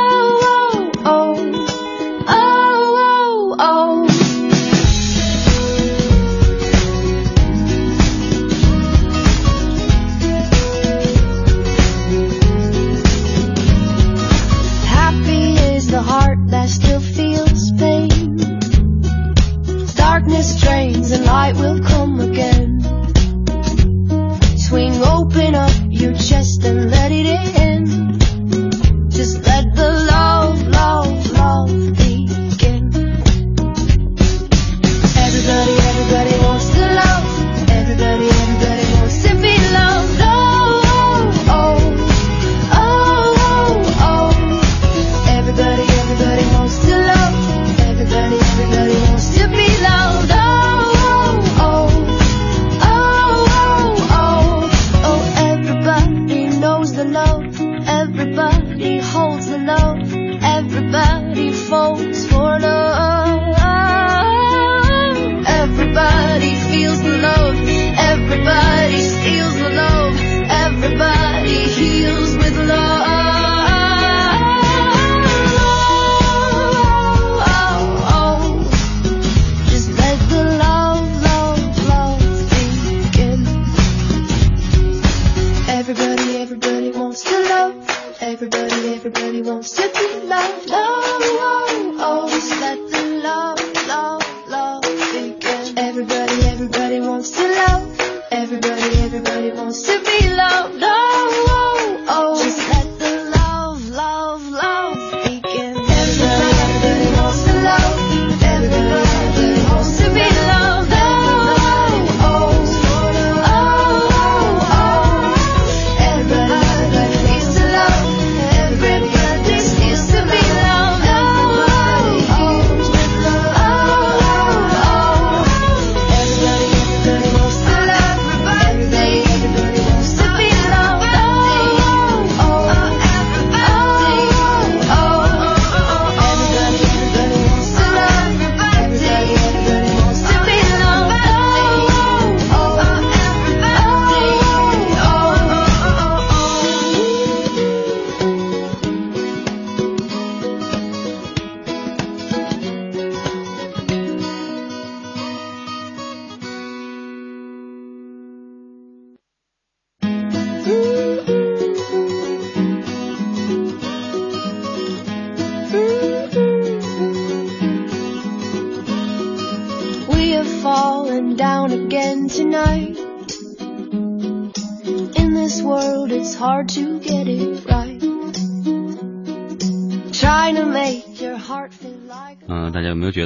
[85.87, 87.75] Everybody, everybody wants to love.
[88.19, 90.69] Everybody, everybody wants to be loved.
[90.71, 91.04] Oh,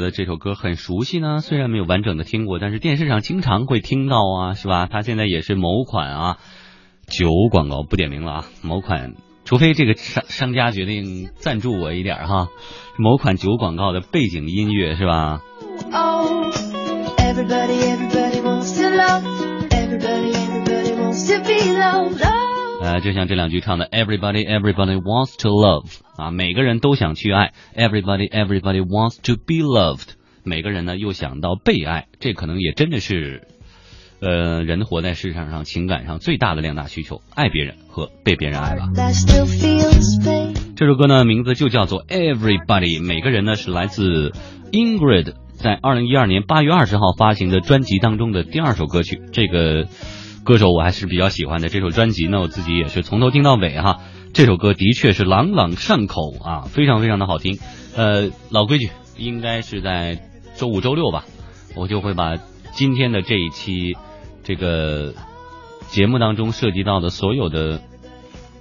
[0.09, 1.39] 得这首歌很熟悉呢？
[1.39, 4.87] 虽然没有完整的听过，但是电视上经常会听到啊，是吧？
[4.89, 6.37] 它现在也是某款啊
[7.07, 9.13] 酒广告，不点名了啊，某款，
[9.45, 12.47] 除非这个商商家决定赞助我一点儿哈，
[12.97, 15.41] 某款酒广告的背景音乐是吧
[15.93, 16.51] ？Oh,
[17.17, 19.23] everybody, everybody wants to love.
[19.69, 22.23] Everybody, everybody wants to be loved.
[22.23, 22.81] Oh.
[22.81, 25.85] 呃，就像这两句唱的，Everybody, everybody wants to love
[26.19, 30.09] 啊，每个人都想去爱，Everybody, everybody wants to be loved，
[30.43, 33.43] 每个人呢又想到被爱，这可能也真的是，
[34.21, 38.89] 呃，人活在世上上情感上最大的两大需求，爱别人和被别人爱吧。
[40.75, 44.33] 这首歌呢名字就叫做 Everybody，每个人呢是来自
[44.71, 49.21] Ingrid 在二零一二年八月二十号发行的专辑当中的第二首歌曲。
[49.31, 49.87] 这个
[50.43, 53.99] 歌手我还是比较喜欢的，这首专辑呢我自己也是从头听到尾哈。
[54.33, 57.57] 这首歌的确是朗朗上口啊，非常非常的好听。
[57.95, 60.19] 呃，老规矩，应该是在
[60.55, 61.25] 周五、周六吧，
[61.75, 62.37] 我就会把
[62.73, 63.97] 今天的这一期
[64.43, 65.13] 这个
[65.89, 67.81] 节目当中涉及到的所有的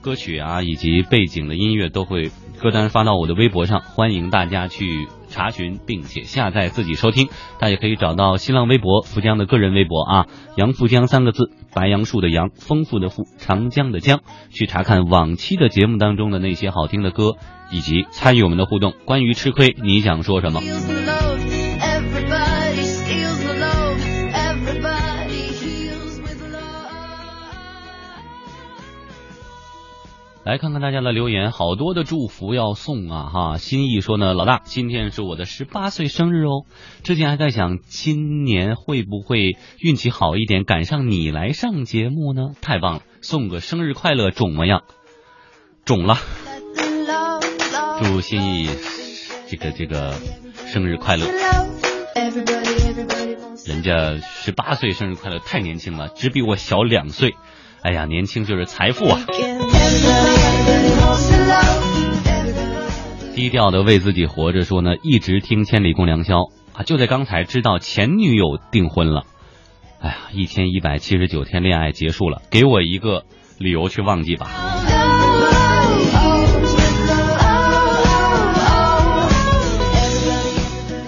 [0.01, 7.29] 歌曲啊，以及背景的音乐都会歌单发到我的微博上，欢迎大家去查询并且下载自己收听。
[7.61, 17.37] 大家可以找到新浪微博富江的个人微博啊，杨富江三个字，白杨树的杨，丰富的富，长江的江，去查看往期的节目当中的那些好听的歌，
[17.71, 18.95] 以及参与我们的互动。
[19.05, 20.61] 关于吃亏，你想说什么？
[30.49, 33.59] 来看看大家的留言，好多的祝福要送啊哈！
[33.59, 36.64] 心意说呢，老大，今天是我的十八岁生日哦。
[37.03, 42.53] 之前还在想，今年会不会运气好一点，赶上你来上节目呢？
[42.62, 44.84] 太棒了，送个生日快乐，肿么样？
[45.84, 46.16] 肿了，
[48.03, 48.70] 祝心意
[49.49, 50.14] 这个这个
[50.55, 51.26] 生日快乐。
[53.66, 57.34] 人家十八岁生日快乐，太年轻了，只比我小两岁。
[57.83, 59.20] 哎呀，年轻就是财富啊！
[63.35, 69.22] 低调的为自己活着说呢，一直听千里共良宵啊，就在刚才知道前女友订婚了。
[70.01, 73.24] 哎呀，一千一百七十九天恋爱结束了，给我一个
[73.59, 74.51] 理由去忘记吧。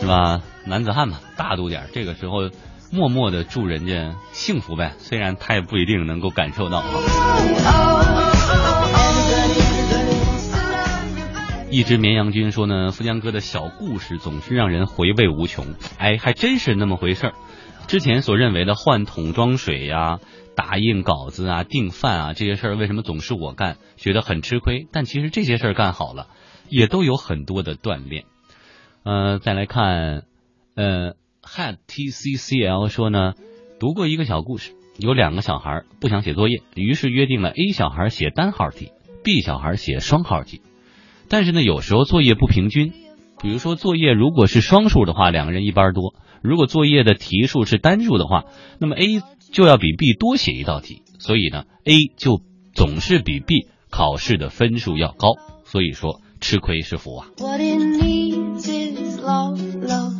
[0.01, 0.41] 是吧？
[0.67, 2.49] 男子汉嘛，大度点，这个时候
[2.93, 6.83] 默默的祝人家幸福呗，虽然他也不一定能够感受到。
[11.71, 15.75] 一只绵羊君说呢，富江哥的小故事总是让人回味无穷。
[15.99, 17.35] 哎，还真是那么回事儿。
[17.87, 20.19] 之前所认为的换桶装水呀、
[20.57, 24.89] 打印稿子啊、订饭啊这些事儿，为什么总是我干，觉得很吃亏？
[24.91, 26.27] 但其实这些事儿干好了，
[26.69, 28.25] 也都有很多的锻炼。
[29.05, 30.25] 呃，再来看，
[30.75, 31.15] 呃
[31.55, 33.35] ，Hat T C C L 说呢，
[33.79, 38.93] 读过一个小故事，有两个小孩不想写作业，于是约定了 A 小孩写单号题
[39.25, 40.63] ，B 小孩写双号题。
[41.29, 42.93] 但是呢，有时候作业不平均，
[43.41, 48.45] 比如说作业如果是双数的话，两个人一班多；如果作业的题数是单数的话，
[48.79, 49.21] 那么 A
[49.53, 52.41] 就要比 B 多写一道题，所以呢，A 就
[52.75, 55.35] 总是比 B 考试的分数要高。
[55.65, 57.29] 所以说，吃亏是福啊。
[57.39, 60.20] What it needs is love, love,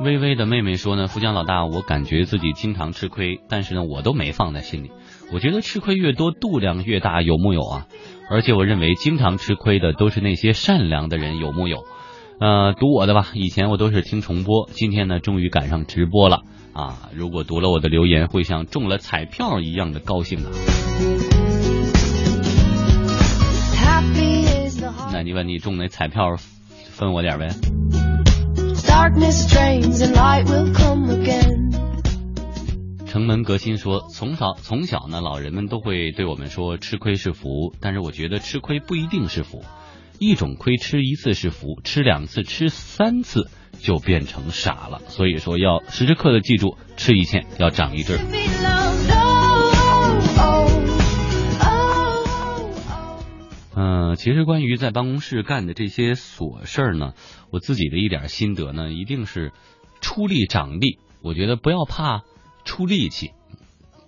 [0.00, 4.92] 微微的妹妹说呢，富江老大，我感觉自己经常吃亏，但是呢，我都没放在心里。
[5.30, 7.86] 我觉得吃亏越多，度量越大，有木有啊？
[8.30, 11.84] 而且我认为经常吃亏的都是那些善良的人，有木有？
[12.40, 17.10] 呃，读我的吧，以前我都是听重播，今天呢，终于赶上直播了啊！
[17.14, 21.45] 如果读了我的留言，会像中了彩票一样的高兴啊！
[25.16, 26.36] 那你问你中那彩票，
[26.90, 27.48] 分我点呗
[28.86, 31.72] ？Darkness drains and light will come again.
[33.06, 39.64] 城门革新说，从小从小呢，老人们都会对我们说吃亏是福，但是我觉得吃亏不一定是福，
[40.18, 43.48] 一种亏吃一次是福，吃两次、吃三次
[43.78, 45.00] 就变成傻了。
[45.08, 48.18] 所以说要时时刻的记住，吃一堑要长一智
[53.78, 57.12] 嗯、其实关于在办公室干的这些琐事儿呢，
[57.50, 59.52] 我自己的一点心得呢，一定是
[60.00, 60.98] 出力长力。
[61.22, 62.22] 我觉得不要怕
[62.64, 63.32] 出力气，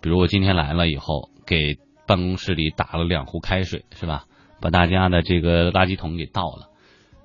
[0.01, 4.25] 比如我今天来了以后，给办公室里打了两壶开水，是吧？
[4.61, 6.71] 把大家的这个垃圾桶给倒了。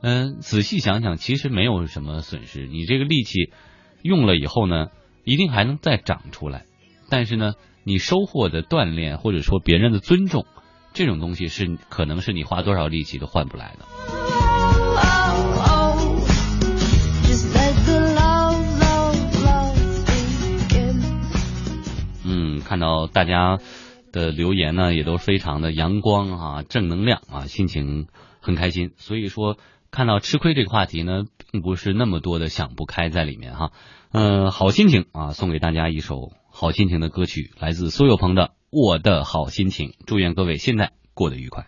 [0.01, 2.67] 嗯，仔细想想，其实没有什么损失。
[2.67, 3.53] 你这个力气
[4.01, 4.87] 用了以后呢，
[5.23, 6.65] 一定还能再长出来。
[7.09, 7.53] 但是呢，
[7.85, 10.45] 你收获的锻炼或者说别人的尊重，
[10.93, 13.85] 这种东西是可能是你花多少力气都换不来的。
[22.25, 23.59] 嗯，看到大家
[24.11, 28.07] 的留言呢，也都非常的阳光啊，正能量啊，心情
[28.39, 28.91] 很开心。
[28.97, 29.57] 所以说，
[29.91, 33.71] 看到吃亏这个话题呢，并不是那么多的想不开在里面哈。
[34.11, 38.43] 嗯、好心情啊，送给大家一首好心情的歌曲，来自苏有朋的
[38.75, 41.67] 《我的好心情》，祝愿各位现在过得愉快。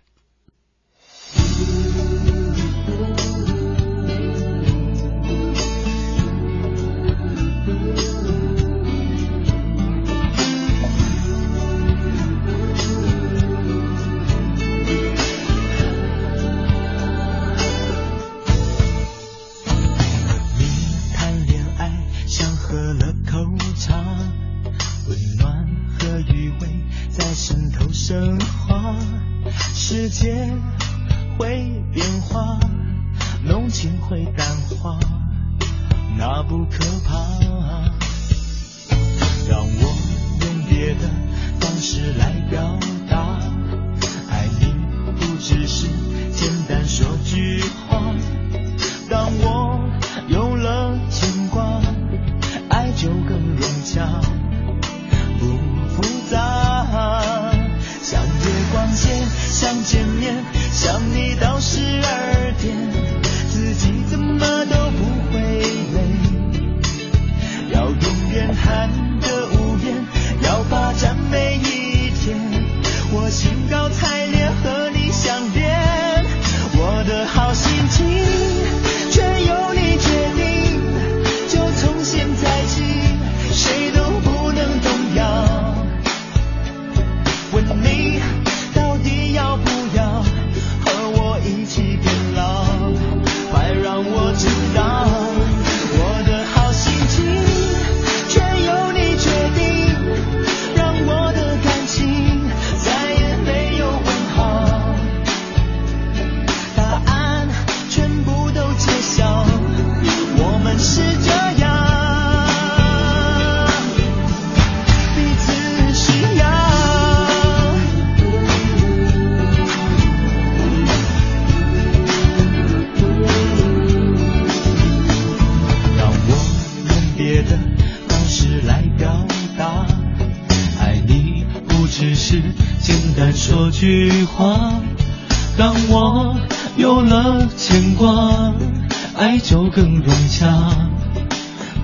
[139.76, 140.48] 更融洽，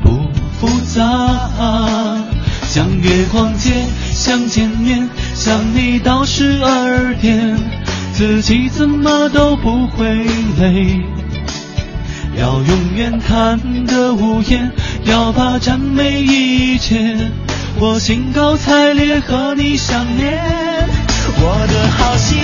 [0.02, 0.22] 不
[0.60, 1.02] 复杂。
[2.70, 3.84] 像月光街，
[4.14, 7.58] 想见面，想你到十二点，
[8.14, 10.08] 自己怎么都不会
[10.58, 11.02] 累。
[12.40, 14.72] 要永远谈得无言，
[15.04, 17.30] 要霸占每一天。
[17.78, 20.42] 我兴高采烈和你相恋，
[21.42, 22.38] 我的好心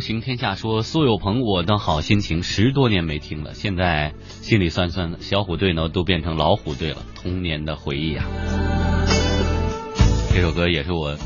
[0.00, 5.18] 行天下说苏有朋，我的好心情十多年没听了，现在心里酸酸的。
[5.20, 8.24] 小虎队呢都变成老虎队了，童年的回忆啊。
[10.32, 11.16] 这首歌也是我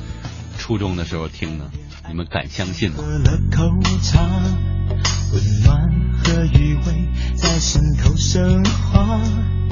[0.59, 1.70] 初中的时候听的，
[2.09, 2.97] 你们敢相信吗？
[2.99, 3.62] 喝了口
[4.01, 4.20] 茶，
[5.33, 5.91] 温暖
[6.23, 9.20] 和余味在心头升华，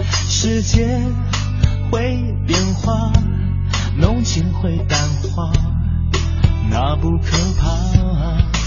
[0.05, 0.87] 世界
[1.91, 2.01] 会
[2.47, 3.13] 变化，
[3.97, 4.99] 浓情会淡
[5.35, 5.53] 化，
[6.71, 8.60] 那不可怕。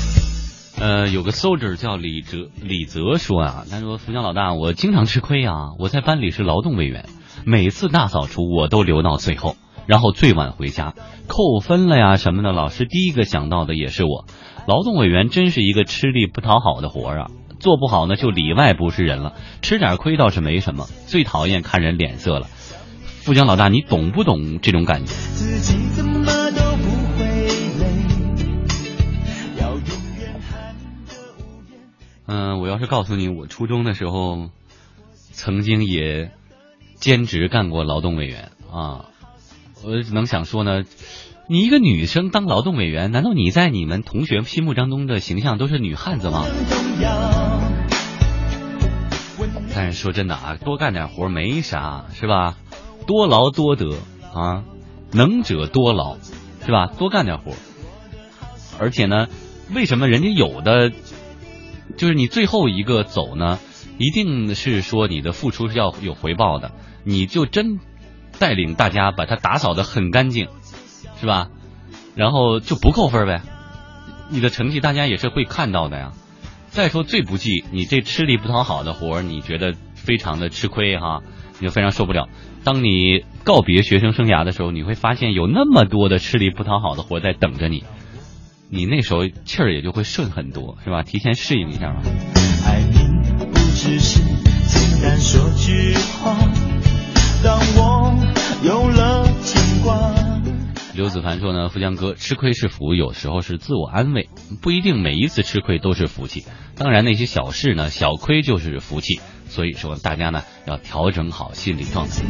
[0.83, 7.05] 呃，有个 soldier 叫李哲，李泽说啊，他说福江老大，我经常吃亏啊，我在班里是劳动委员，
[7.45, 9.55] 每次大扫除我都留到最后，
[9.87, 10.93] 然后最晚回家，
[11.27, 14.25] 扣分了呀什么的，老师第一个想到的也是我。
[14.67, 17.27] 劳动委员真是一个吃力不讨好的活儿啊，
[17.61, 22.47] 做不好呢就里外不是人了，吃点亏倒是没什么，最讨厌看人脸色了。
[23.21, 25.13] 富江老大，你懂不懂这种感觉？
[25.13, 27.02] 自己怎么都不
[32.25, 34.49] 嗯，我要是告诉你，我初中的时候
[35.31, 36.31] 曾经也
[36.95, 39.05] 兼职干过劳动委员啊，
[39.83, 40.83] 我只能想说呢，
[41.49, 46.45] 你一个女生当劳动委员，难道你在你们同学心目当中的形象都是女汉子吗？
[49.75, 52.55] 但是说真的啊，多干点活没啥，是吧？
[53.05, 53.97] 多劳多得
[54.33, 54.63] 啊，
[55.11, 56.17] 能者多劳，
[56.65, 56.87] 是吧？
[56.87, 57.51] 多干点活，
[58.79, 59.27] 而且呢，
[59.73, 60.93] 为什么人家有的
[61.97, 63.59] 就是你最后一个走呢？
[63.99, 66.71] 一定是说你的付出是要有回报的，
[67.03, 67.79] 你就真
[68.39, 70.47] 带领大家把它打扫的很干净，
[71.19, 71.49] 是吧？
[72.15, 73.41] 然后就不扣分呗，
[74.29, 76.11] 你的成绩大家也是会看到的呀。
[76.69, 81.21] 再说最不济，你这吃力不讨好的活儿，你觉得非常的吃亏哈，
[81.59, 82.27] 你就非常受不了。
[82.63, 87.83] 当你告别学生生涯的时候，你会发现有那么多的吃力不讨好的活在等着你，
[88.75, 91.03] 你那时候气儿也就会顺很多，是吧？
[91.03, 92.01] 提前适应一下吧。
[92.65, 94.19] 爱你不只是
[94.65, 96.35] 简单说句话，
[97.43, 98.11] 当我
[98.65, 100.11] 有了牵挂。
[100.95, 104.27] 刘子凡说呢，富江哥吃亏是福，有时候是自我安慰，
[104.59, 106.43] 不一定每一次吃亏都是福气。
[106.75, 109.19] 当然那些小事呢，小亏就是福气。
[109.45, 112.23] 所以说大家呢要调整好心理状态。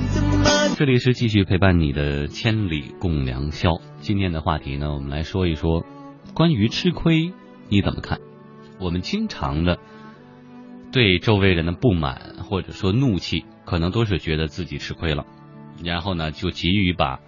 [0.76, 3.80] 这里是继续陪伴你的千里共良宵。
[4.02, 5.86] 今天的话题呢，我们来说一说
[6.34, 7.34] 关于吃亏
[7.70, 8.20] 你怎么看？
[8.80, 9.80] 我们经常的
[10.92, 15.26] 对周围人的不满或者说怒气，可能都是觉得自己吃亏了，
[15.84, 17.20] 然后呢就急于把。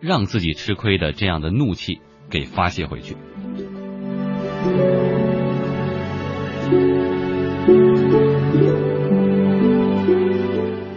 [0.00, 3.16] 让自己吃亏的这样的怒气给发泄回去。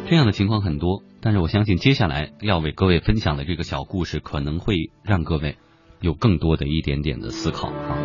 [0.08, 5.58] 这样的情况很多，但是我相信接下来要为各位分享的这个小故事，可能会让各位
[6.02, 7.98] 有更多的一点点的思考啊。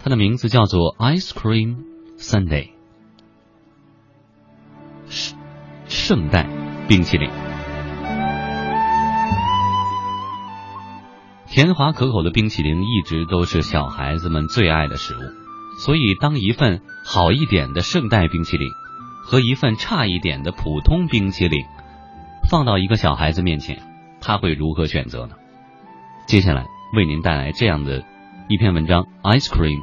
[0.00, 1.84] 它的名字叫做 Ice Cream
[2.18, 2.70] Sunday。
[5.86, 6.48] 圣代
[6.88, 7.30] 冰淇淋，
[11.46, 15.18] 甜滑可口的冰淇淋一直都是小孩子们最爱的食物。
[15.78, 18.68] 所以，当一份好一点的圣代冰淇淋
[19.27, 21.65] 和一份差一点的普通冰淇淋
[22.49, 23.81] 放到一个小孩子面前，
[24.21, 25.35] 他会如何选择呢？
[26.27, 28.03] 接下来为您带来这样的
[28.47, 29.81] 一篇文章：Ice Cream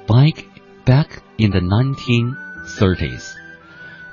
[0.08, 0.46] Back,
[0.86, 3.36] back in the 1930s,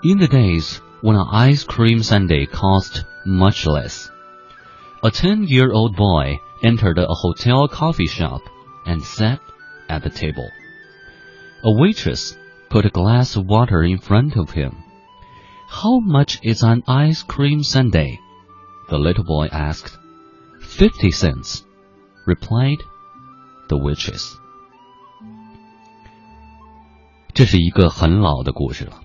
[0.03, 4.10] in the days when an ice cream sundae cost much less,
[5.03, 8.43] a 10 year old boy entered a hotel coffee shop
[8.87, 9.41] and sat
[9.89, 10.49] at the table.
[11.65, 12.37] A waitress
[12.71, 14.73] put a glass of water in front of him.
[15.69, 18.19] How much is an ice cream sundae?
[18.89, 19.97] The little boy asked.
[20.61, 21.65] Fifty cents
[22.27, 22.79] replied
[23.69, 24.37] the waitress.
[27.35, 29.01] 这是一个很老的故事了，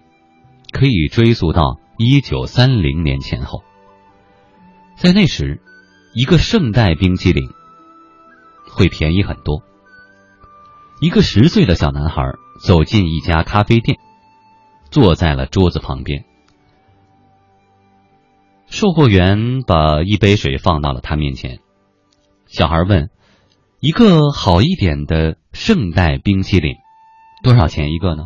[0.72, 3.64] 可以追溯到一九三零年前后。
[4.95, 5.62] 在那时，
[6.17, 7.51] 一个圣代冰淇淋
[8.71, 9.62] 会便宜很多。
[10.99, 12.23] 一个十岁的小男孩
[12.59, 13.99] 走进一家咖啡店，
[14.91, 16.25] 坐在了桌子旁边。
[18.64, 21.61] 售货员把一杯水放到了他面前。
[22.47, 23.11] 小孩问
[23.81, 26.77] ：“一个好一点的圣代冰淇淋
[27.43, 28.25] 多少钱一个呢？”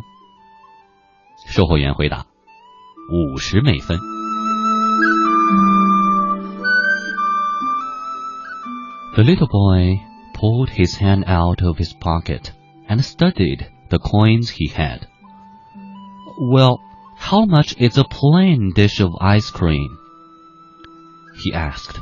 [1.45, 2.27] 售货员回答
[3.35, 3.99] ：“五十美分。”
[9.20, 10.02] The little boy
[10.34, 12.52] pulled his hand out of his pocket
[12.88, 15.08] and studied the coins he had.
[16.40, 16.82] Well,
[17.18, 19.98] how much is a plain dish of ice cream?
[21.42, 22.00] He asked.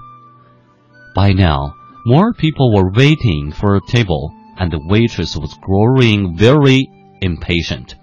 [1.15, 6.89] By now, more people were waiting for a table, and the waitress was growing very
[7.21, 7.95] impatient.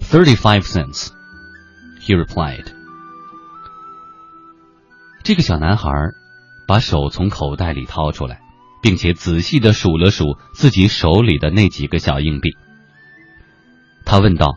[0.00, 1.12] Thirty-five cents,
[2.00, 2.70] he replied.
[5.22, 5.90] 这个小男孩
[6.69, 8.41] 把手从口袋里掏出来，
[8.83, 12.51] 并且仔细的数了数自己手里的那几个小硬币。
[14.05, 14.53] 他问道：“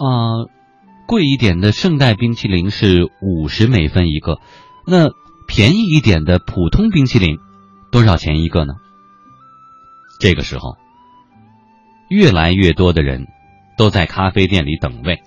[0.00, 0.48] 啊、
[1.06, 4.38] 贵一点的圣代冰淇淋是五十美分一个，
[4.86, 5.10] 那
[5.46, 7.36] 便宜一点的普通冰淇淋
[7.92, 8.72] 多少钱一个呢？”
[10.18, 10.78] 这个时候，
[12.08, 13.26] 越来越多的人
[13.76, 15.20] 都在咖啡店里等位，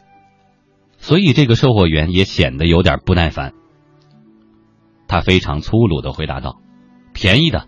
[0.98, 3.54] 所以这个售货员也显得有点不耐烦。
[5.07, 6.61] 他非常粗鲁的回答道：“
[7.13, 7.67] 便宜的，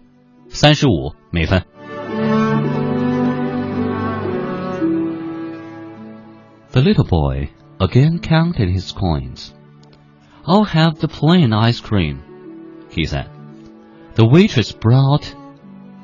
[0.48, 1.64] 三十五美分。”
[6.72, 7.48] The little boy
[7.78, 9.52] again counted his coins.
[10.44, 12.20] I'll have the plain ice cream,
[12.90, 13.26] he said.
[14.14, 15.34] The waitress brought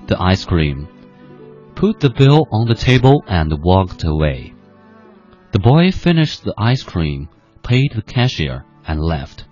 [0.06, 0.88] the ice cream,
[1.74, 4.54] put the bill on the table, and walked away.
[5.52, 7.28] The boy finished the ice cream,
[7.62, 9.44] paid the cashier, and left.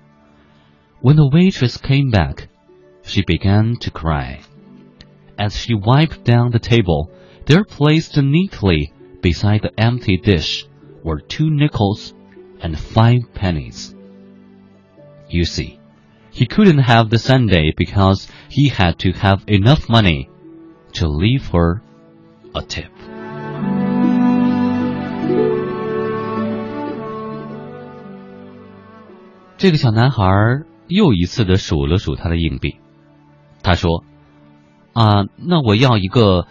[1.01, 2.49] When the waitress came back,
[3.03, 4.41] she began to cry.
[5.39, 7.11] As she wiped down the table,
[7.47, 10.67] there placed neatly beside the empty dish
[11.03, 12.15] were two nickels
[12.61, 13.95] and five pennies.
[15.29, 15.79] You see,
[16.31, 20.31] he couldn't have the Sunday because he had to have enough money
[20.95, 21.83] to leave her
[22.55, 22.91] a tip.
[29.57, 30.25] 这个小男孩
[30.90, 32.78] 又一次的数了数他的硬币，
[33.64, 34.04] 他说
[34.94, 36.48] ：“啊，那我要一个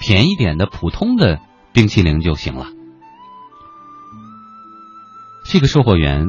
[0.00, 1.40] 便宜点的普通的
[1.72, 2.66] 冰淇淋就行了。”
[5.48, 6.26] 这个售货员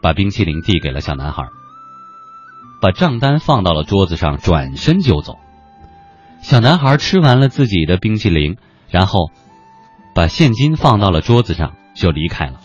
[0.00, 1.48] 把冰淇淋递给了小男孩，
[2.80, 5.38] 把账单放到了桌子上，转身就走。
[6.40, 8.56] 小男孩吃完了自己的冰淇淋，
[8.88, 9.30] 然后
[10.14, 12.60] 把现金放到了桌子上，就离开了。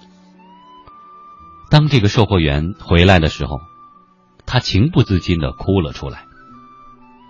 [1.70, 3.60] 当这个售货员回来的时候，
[4.52, 6.26] 他情不自禁的哭了出来，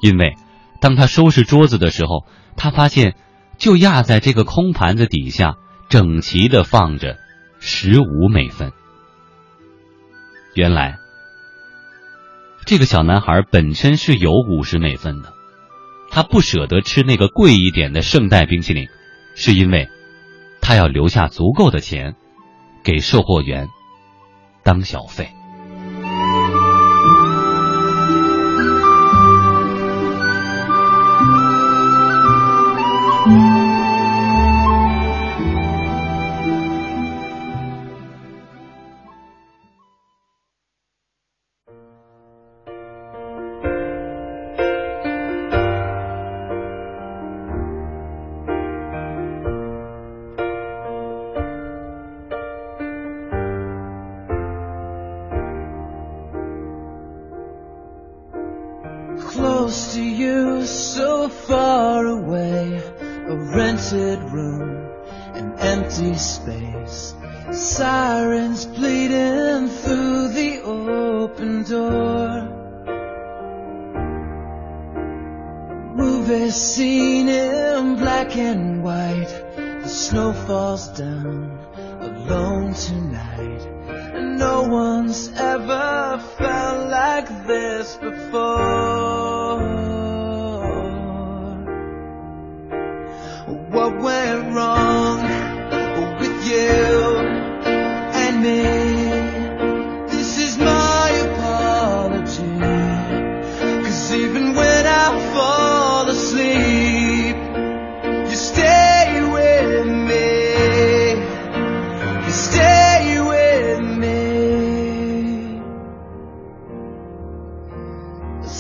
[0.02, 0.36] 因为
[0.80, 3.18] 当他收拾桌子的时候，他发现
[3.58, 5.58] 就压在这个空盘子底下，
[5.90, 7.18] 整齐的放着
[7.60, 8.72] 十五美分。
[10.56, 10.98] 原来，
[12.66, 15.34] 这个小男孩本身是有五十美分的，
[16.10, 18.88] 他不舍得吃那个贵一点的圣代冰淇淋，
[19.36, 19.90] 是因为
[20.62, 22.16] 他要留下足够的钱
[22.82, 23.68] 给售货员
[24.64, 25.34] 当小费。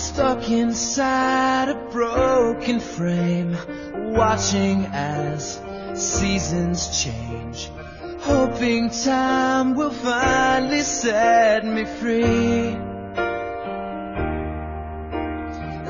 [0.09, 3.55] Stuck inside a broken frame,
[3.93, 5.61] watching as
[5.93, 7.69] seasons change.
[8.21, 12.75] Hoping time will finally set me free.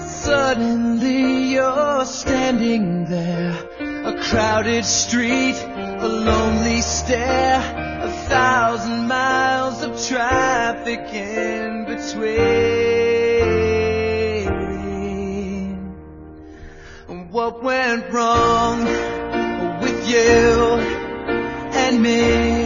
[0.05, 3.57] Suddenly you're standing there,
[4.05, 7.61] a crowded street, a lonely stare,
[8.03, 12.68] a thousand miles of traffic in between.
[17.50, 18.84] What went wrong
[19.82, 20.78] with you
[21.74, 22.59] and me.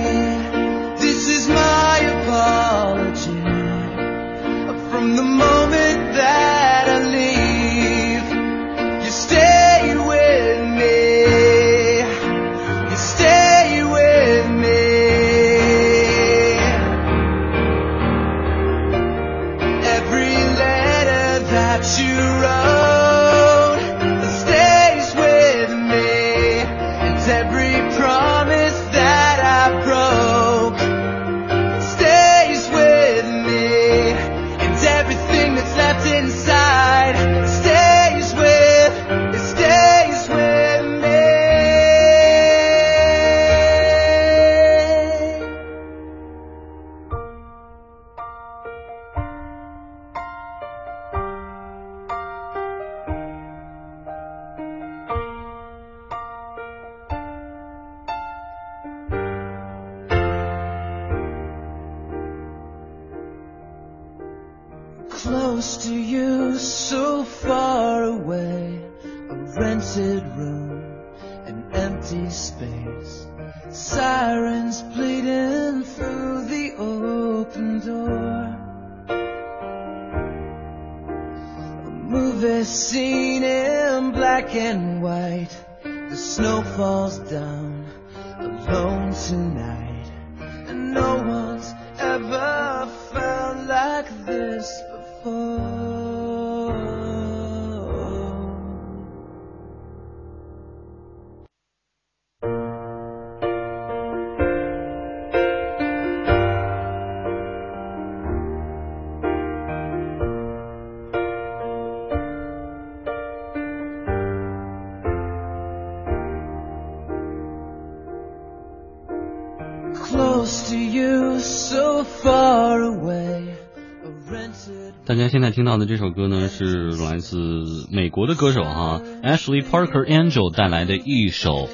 [125.33, 131.67] 现在听到的这首歌呢，是来自美国的歌手哈 Ashley Parker Angel 带来的一首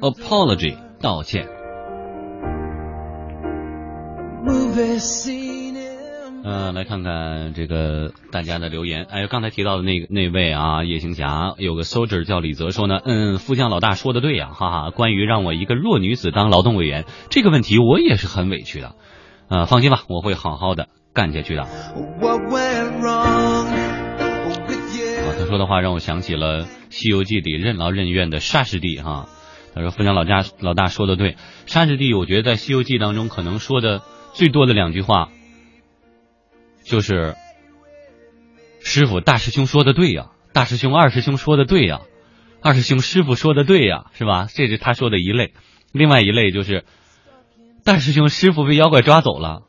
[0.00, 1.46] Apology 道歉。
[4.44, 9.04] movie scene in 呃，来看看这个大家的留言。
[9.04, 14.90] 哎，刚才提到的那个那位啊，夜行侠有个 soldier 叫李泽说呢，嗯，副将老大说的对呀、哈哈。
[14.90, 18.96] 关于让我一个弱女子当劳动委员这个问题，我也是很委屈的。
[19.48, 21.62] 呃，放心吧，我会好好的干下去的。
[21.62, 21.68] 啊.
[25.38, 29.28] 他说的话让我想起了《西游记》里任劳任怨的沙师弟哈。
[29.74, 31.36] 他说分享老家老大说的对，
[31.66, 34.02] 沙师弟我觉得在《西游记》当中可能说的
[34.34, 35.28] 最多的两句话，
[36.84, 37.34] 就是
[38.80, 42.00] 师傅大师兄说的对呀，大师兄二师兄说的对呀，
[42.62, 44.48] 二师兄师傅说的对呀，是吧？
[44.54, 45.52] 这是他说的一类。
[45.92, 46.84] 另外一类就是
[47.84, 49.62] 大师兄师傅被妖怪抓走了，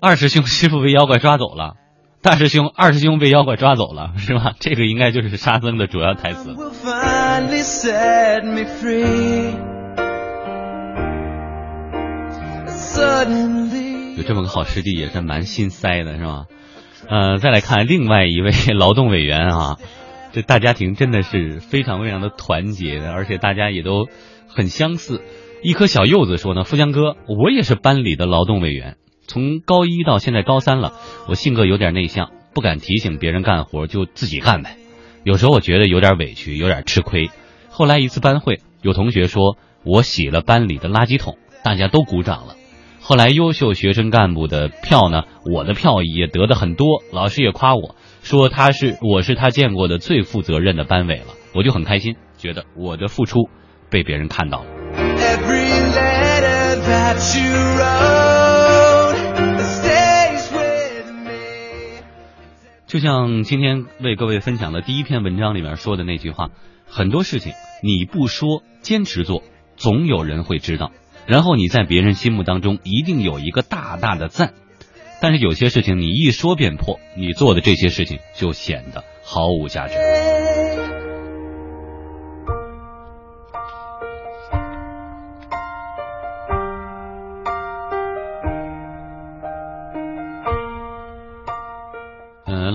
[0.00, 1.74] 二师兄师傅被妖怪抓走了。
[2.22, 4.52] 大师兄、二师兄被妖怪抓走了，是吧？
[4.60, 6.50] 这个应该就是沙僧的主要台词。
[14.16, 16.44] 有这么个好师弟也是蛮心塞的，是吧？
[17.08, 19.76] 呃，再来看另外一位劳动委员啊，
[20.30, 24.06] 这大家庭真的是非常非常的团结的，而且大家也都
[24.46, 25.22] 很相似。
[25.64, 28.96] 一颗小柚子说呢，富江哥，我也是班里的劳动委员，
[29.28, 30.94] 从高一到现在高三了，
[31.28, 34.76] 我性格有点内向，不敢提醒别人干活，就自己干呗。
[35.22, 37.30] 有时候我觉得有点委屈，有点吃亏。
[37.68, 42.54] 后来一次班会，有同学说我洗了班里的垃圾桶，大家都鼓掌了。
[43.00, 53.50] 后来优秀学生干部的票呢，我的票也得的很多，老师也夸我说他是我是他见过的最负责任的班委了，我就很开心，觉得我的付出
[53.90, 54.66] 被别人看到了。
[55.18, 58.57] every letter that you wrote
[62.88, 66.48] 就像今天为各位分享的第一篇文章里面说的那句话，
[66.86, 67.52] 很多事情
[67.82, 69.42] 你不说，坚持做，
[69.76, 70.90] 总有人会知道，
[71.26, 74.54] 然后你在别人心目当中一定有一个大大的赞。
[75.20, 79.94] 但是有些事情你一说便破，你做的这些事情就显得毫无价值。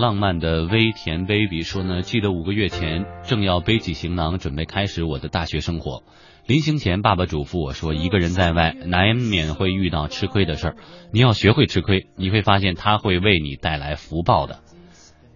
[0.03, 6.03] 浪漫的微甜 baby 说呢，记得五个月前正要背起行囊准备开始我的大学生活，
[6.45, 10.75] 临行前爸爸嘱咐我说，一个人在外难免会遇到吃亏的事儿，
[11.13, 14.59] 你要学会吃亏，你会发现他会为你带来福报的。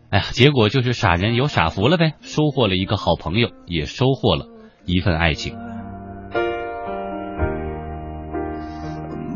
[0.09, 4.47] 哎呀，结果就是傻人有傻福了呗，收获了一个好朋友，也收获了
[4.85, 5.55] 一份爱情。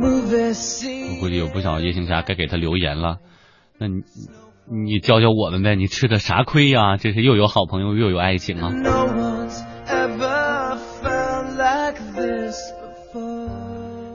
[0.01, 3.19] 我估计有不少夜行侠该给他留言了。
[3.77, 4.01] 那你
[4.69, 8.71] 你教教我们呗，你吃的啥亏呀、这是又有好朋友又有爱情啊.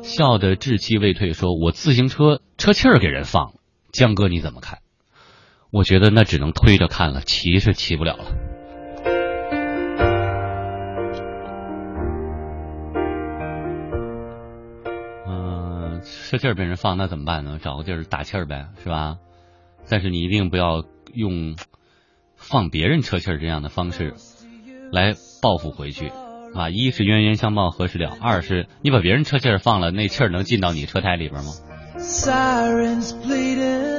[0.02, 3.54] 笑得稚气未退，说我自行车车气儿给人放了，
[3.92, 4.78] 江哥你怎么看？
[5.70, 8.24] 我觉得那只能推着看了，骑是骑不了了。
[15.26, 17.58] 嗯、车气儿被人放，那怎么办呢？
[17.60, 19.16] 找个地儿打气儿呗，是吧？
[19.88, 20.84] 但是你一定不要
[21.14, 21.56] 用
[22.36, 24.14] 放别人车气儿这样的方式
[24.92, 26.10] 来报复回去
[26.54, 26.70] 啊！
[26.70, 31.52] 一是冤冤相报何时了，二是你把别人车气儿放了，那气儿能进到你车胎里边吗？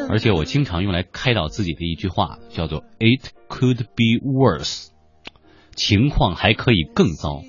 [0.09, 4.89] 而且我经常用来开导自己的一句话叫做 “It could be worse”，
[5.75, 7.41] 情况还可以更糟，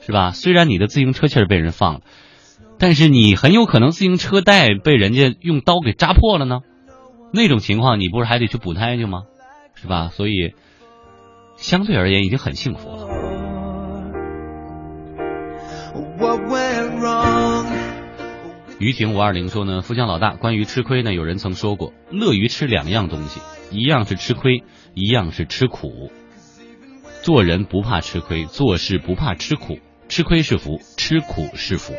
[0.00, 0.32] 是吧？
[0.32, 2.00] 虽然你的自行车气儿被人放了，
[2.78, 6.60] 但是你很有可能自行车带被人家用刀给扎破了呢。
[7.32, 9.24] 那种情况，你不是还得去补胎去吗？
[9.74, 10.08] 是吧？
[10.12, 10.54] 所以
[11.56, 13.08] 相对而言已经很幸福了。
[18.78, 23.40] 于婷五二零说呢，富江老大，关于吃亏呢，有人曾说过，乐于吃两样东西，
[23.70, 24.62] 一样是吃亏，
[24.94, 26.10] 一样是吃苦。
[27.22, 29.78] 做人不怕吃亏，做事不怕吃苦。
[30.08, 31.92] 吃亏是福，吃苦是福。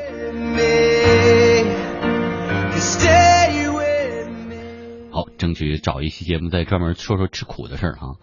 [5.38, 8.16] 争取找一期节目再专门说说吃苦的事儿哈。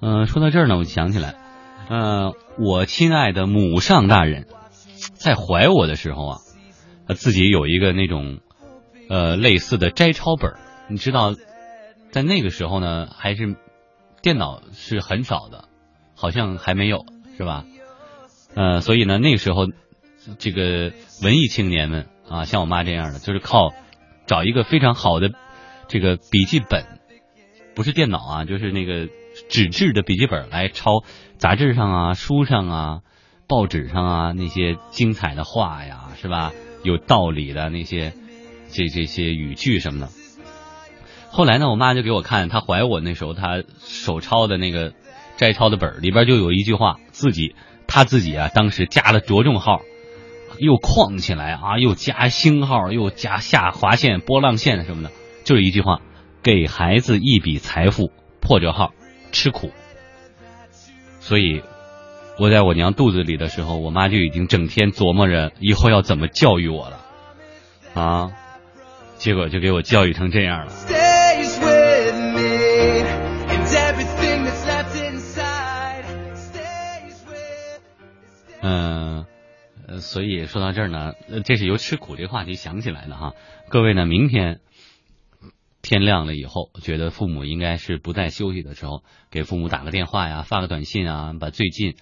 [0.00, 1.34] 嗯、说到这儿呢，我想起来，
[1.88, 4.46] 呃，我亲爱的母上大人
[5.14, 6.38] 在怀我的时候啊，
[7.06, 8.40] 他自己有一个那种
[9.08, 10.58] 呃类似的摘抄本儿，
[10.88, 11.34] 你知道，
[12.10, 13.56] 在那个时候呢，还是
[14.22, 15.68] 电脑是很少的，
[16.16, 17.04] 好像还没有
[17.36, 17.64] 是吧？
[18.54, 19.66] 呃，所以呢，那个时候
[20.38, 23.72] 这个文艺青年们啊，像我妈这样的，就是靠
[24.26, 25.30] 找一个非常好的
[25.92, 26.86] 这个笔记本，
[27.74, 29.10] 不是电脑啊，就是那个
[29.50, 31.04] 纸质的笔记本来抄
[31.36, 33.00] 杂志上啊、书上啊、
[33.46, 36.54] 报纸上啊那些精彩的话呀，是吧？
[36.82, 38.14] 有道理的那些
[38.70, 40.08] 这这些语句什么的。
[41.30, 44.94] 后来呢，我妈就给我看她怀我那时候她手抄的那个
[45.36, 47.54] 摘抄的本里边就有一句话，自己
[47.86, 49.82] 她自己啊当时加了着重号，
[50.56, 55.10] 又框起来啊，又加星号，又加下划线、波浪线什么的，
[55.44, 56.00] 就是一句话：
[56.42, 58.10] 给孩子一笔财富，
[58.40, 58.92] 破折号，
[59.32, 59.70] 吃苦。
[61.20, 61.62] 所以，
[62.38, 67.00] 我在我娘肚子里的时候，我妈就已经整天琢磨着以后要怎么教育我了，
[67.94, 68.32] 啊，
[69.16, 70.72] 结果就给我教育成这样了。
[78.64, 79.26] 嗯、
[79.88, 83.32] 呃，所以说到这儿呢，呃这是由吃苦这个话题想起来的哈。
[83.68, 84.60] 各位呢，明天
[85.82, 91.96] 天亮了以后，觉得父母应该是不在休息的时候，给父母打个电话呀，发个短信啊，把最近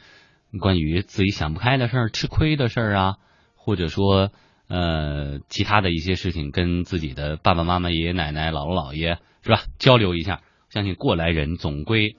[0.61, 3.16] 关于自己想不开的事儿、吃亏的事儿啊，
[3.57, 4.31] 或者说
[4.69, 10.43] 呃其他的一些事情，跟自己的爸爸妈妈、爷爷奶奶、姥姥姥爷是吧交流一下。
[10.69, 12.16] 相信过来人总归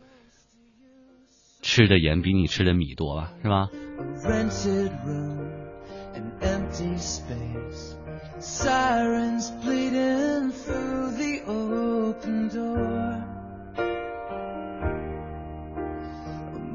[1.62, 3.70] 吃的盐比你吃的米多吧，是吧？
[12.12, 13.24] Open door.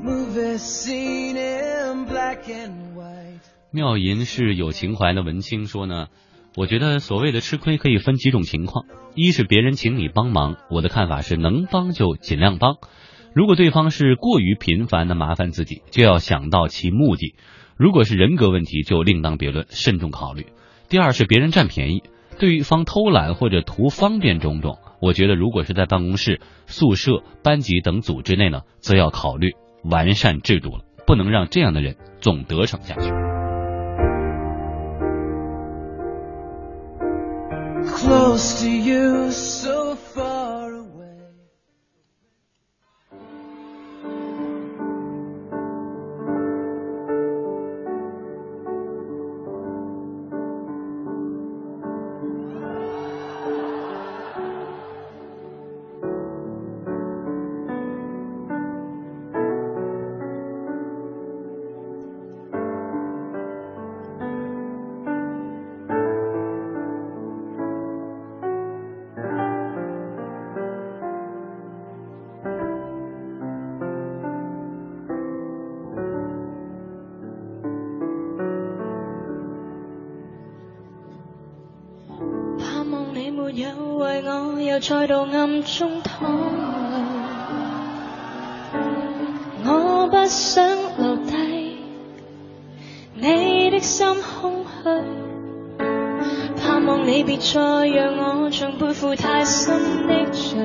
[0.02, 3.40] Movie scene in black and white.
[3.70, 6.06] 妙银是有情怀的文青说呢，
[6.56, 12.76] 我觉得所谓的吃亏可以分几种情况，一是别人请你帮忙，我的看法是能帮就尽量帮。
[13.34, 17.34] 如果对方是过于频繁的麻烦自己，就要想到其目的；
[17.76, 20.46] 如果是人格问题，就另当别论，慎重考虑。
[20.88, 22.02] 第二是别人占便宜，
[22.38, 29.52] 对方偷懒或者图方便种种，我觉得如果是在办公室、宿舍、班级等组织内呢，则要考虑
[29.84, 33.12] 完善制度了，不能让这样的人总得逞下去。
[37.84, 39.30] Close to you,
[85.06, 86.28] 到暗中淌
[86.90, 86.98] 泪，
[89.64, 90.66] 我不想
[90.98, 91.76] 留低。
[93.14, 94.06] 你的心
[94.40, 94.90] 空虚，
[96.60, 100.58] 盼望你别再让我像背负太深的罪。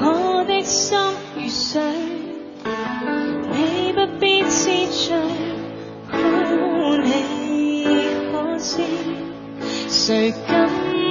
[0.00, 0.98] 我的心
[1.36, 1.82] 如水，
[3.52, 5.16] 你不必痴醉。
[7.04, 7.84] 你
[8.32, 8.82] 可知，
[9.88, 10.81] 谁敢？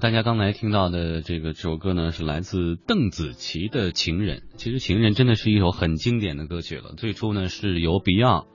[0.00, 4.38] 大家刚才听到的这个这首歌呢，是来自邓紫棋的《情人》。
[4.56, 6.94] 其实《情人》真的是一首很经典的歌曲了。
[6.96, 8.46] 最初呢是由 Beyond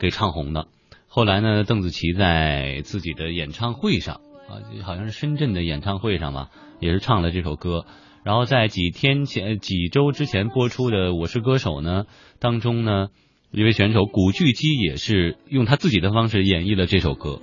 [0.00, 0.66] 给唱红的，
[1.06, 4.16] 后来呢，邓紫棋在自己的演唱会上
[4.48, 6.50] 啊，好像是深圳的演唱会上吧，
[6.80, 7.84] 也是唱了这首歌。
[8.24, 12.06] 然后在几天前、几周之前播出的《我是歌手》呢
[12.40, 13.10] 当中呢，
[13.52, 17.40] 一位选手古巨基也是用他自己的方式演绎了这首歌。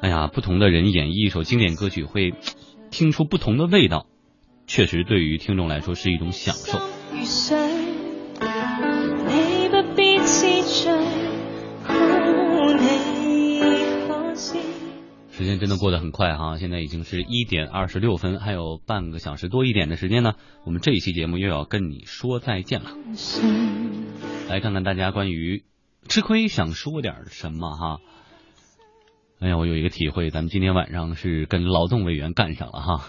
[0.00, 2.32] 哎呀，不同的人演绎一首经典歌曲，会
[2.90, 4.06] 听出不同的味道，
[4.66, 6.78] 确实对于听众来说是一种享受。
[15.30, 20.34] 时间，真的过得很快哈，现在已经是一点二十六分，还有半个小时多一点的时间呢，
[20.64, 22.90] 我们这一期节目又要跟你说再见了。
[24.48, 25.62] 来看看大家关于
[26.08, 28.00] 吃亏想说点什么哈。
[29.40, 33.04] 哎呀，我有一个体会，咱们今天晚上是跟劳动委员干上了哈。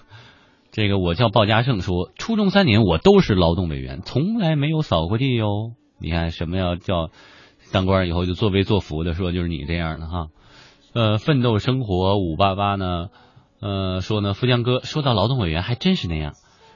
[0.71, 5.71] 这个我叫鲍家胜说，初中三年我都是劳动委员，从来没有扫过地哟。
[5.99, 7.09] 你看什么要叫
[7.71, 10.27] 当官以后就作威作福的说，就是你这样的哈。
[10.93, 13.07] 呃，奋斗生活五八八呢，
[13.59, 16.33] 呃说呢，富江哥说到劳动委员还真是那样，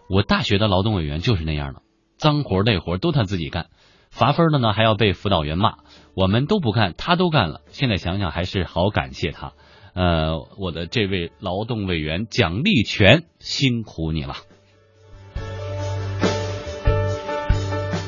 [0.09, 1.83] 我大学的劳动委员就是那样的，
[2.17, 3.67] 脏活累活都他自己干，
[4.09, 5.75] 罚分的呢还要被辅导员骂。
[6.15, 7.61] 我们都不干，他都干了。
[7.69, 9.53] 现在想想还是好感谢他。
[9.95, 14.35] 呃，我的这位劳动委员蒋立权，辛苦你了。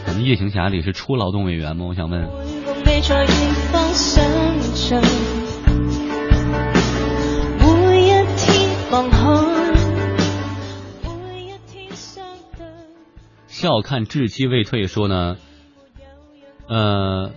[0.05, 1.85] 咱们夜行侠里是出劳动委员吗？
[1.87, 2.27] 我想問。
[2.85, 4.23] 未在遠方想
[4.75, 5.01] 像，
[7.59, 9.73] 每一天望海，
[11.03, 12.23] 每一天相
[12.55, 12.67] 對。
[13.47, 15.37] 笑看稚气未退说呢，
[16.67, 17.31] 呃。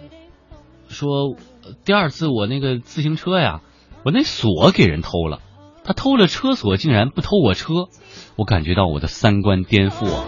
[0.89, 1.36] 说
[1.85, 3.60] 第二次我那个自行车呀，
[4.05, 5.40] 我那锁给人偷了，
[5.85, 7.89] 他偷了车锁，竟然不偷我车，
[8.36, 10.24] 我感觉到我的三观颠覆啊！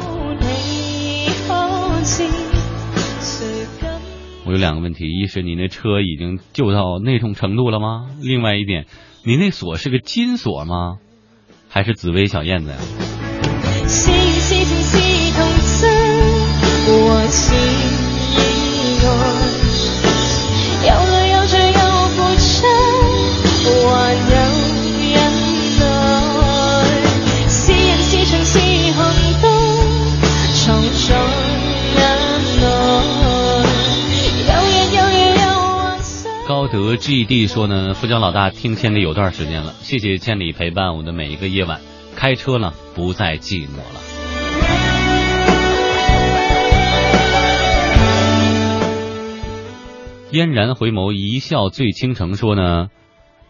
[4.46, 8.06] 我有两个问题：一是你那车已经旧到那种程度了吗？
[8.20, 8.86] 另外一点，
[9.24, 10.98] 你那锁是个金锁吗？
[11.68, 12.76] 还是紫薇小燕子呀？
[19.02, 19.29] 有
[36.90, 41.80] 高德 GD 说呢，富江老大听千里有段时间了，谢谢千里陪伴我的每一个夜晚，
[42.16, 44.00] 开车呢不再寂寞了。
[50.32, 52.34] 嫣然回眸，一笑醉倾城。
[52.34, 52.88] 说呢，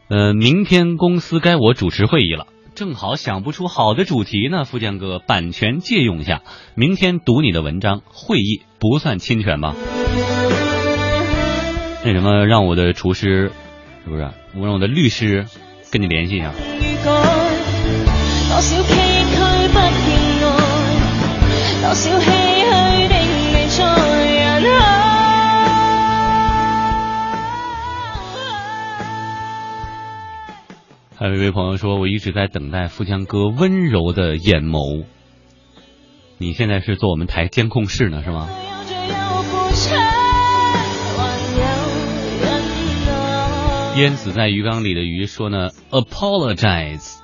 [0.09, 4.67] 呃，明天公司该我主持会议了，正好想不出好的主题呢。
[4.67, 6.43] 富江哥，版权借用一下，
[6.75, 9.75] 明天读你的文章，会议不算侵权吧？
[12.02, 13.52] 那什么，让我的厨师，
[14.05, 14.22] 是不是？
[14.55, 15.47] 我让我的律师
[15.93, 16.51] 跟你联系一下。
[31.18, 35.05] 还有一位朋友说，我一直在等待富江哥温柔的眼眸。
[36.39, 38.48] 你现在是做我们台监控室呢，是吗？
[44.01, 47.18] 淹死在鱼缸里的鱼说呢，apologize，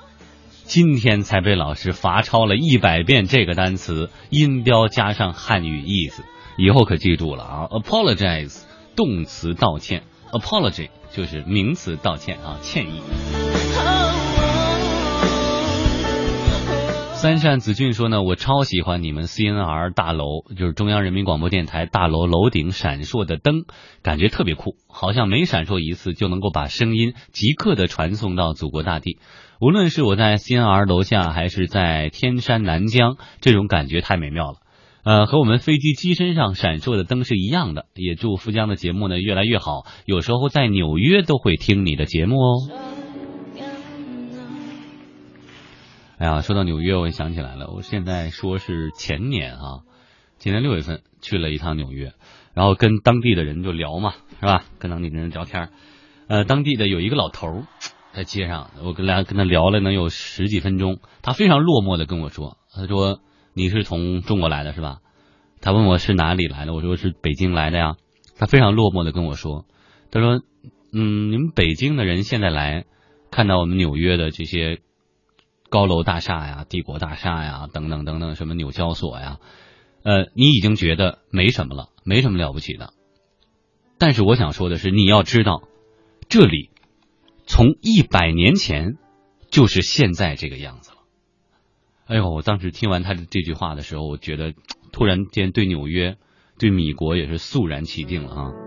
[0.63, 6.21] 今天才被老师罚抄了一百遍这个单词，音标加上汉语意思，
[6.55, 8.61] 以后可记住了啊，apologize，
[8.95, 13.01] 动词道歉，apology 就是名词道歉啊，歉意。
[17.17, 23.65] 三善子俊说呢，我超喜欢你们 CNR 大楼，就是中央人民广播电台大楼楼顶闪烁的灯，
[24.03, 29.17] 感觉特别酷，好像每闪烁一次就能够把声音即刻的传送到祖国大地。
[29.59, 34.57] 无论是我在 CNR 楼下，还是在天山南疆，这种感觉太美妙了。
[35.03, 37.85] 呃，和我们飞机机身上闪烁的灯是一样的。
[37.95, 42.86] 也祝富江的节目呢越来越好，有时候在纽约都会听你的节目哦。
[46.17, 47.69] 哎呀，说到纽约，我也想起来了。
[47.69, 49.85] 我现在说是前年啊，
[50.39, 52.13] 今年六月份去了一趟纽约，
[52.55, 54.63] 然后跟当地的人就聊嘛，是吧？
[54.79, 55.69] 跟当地的人聊天，
[56.27, 57.65] 呃，当地的有一个老头
[58.13, 63.19] 在街上，我跟倆跟他聊了能有十几分钟，他非常落寞的跟我说：“他说
[63.53, 64.97] 你是从中国来的是吧？”
[65.61, 67.95] 他问我是哪里来的，我说是北京来的呀。
[68.39, 69.67] 他非常落寞的跟我说
[70.09, 70.41] ：“他说，
[70.91, 72.85] 嗯，你们北京的人现在来
[73.29, 74.79] 看到我们纽约的这些。”
[75.69, 79.39] 高楼大厦呀、帝国大厦呀等等等等，什么纽交所呀，
[80.03, 82.93] 呃，你已经觉得没什么了，没什么了不起的。
[83.97, 85.63] 但是我想说的是，你要知道，
[86.29, 86.69] 这里
[87.45, 88.97] 从一百年前
[89.49, 90.97] 就是现在这个样子了。
[92.05, 94.53] 哎呦，我当时听完他的这句话的时候，我觉得
[94.91, 96.17] 突然间对纽约、
[96.57, 98.66] 对米国也是肃然起敬了啊。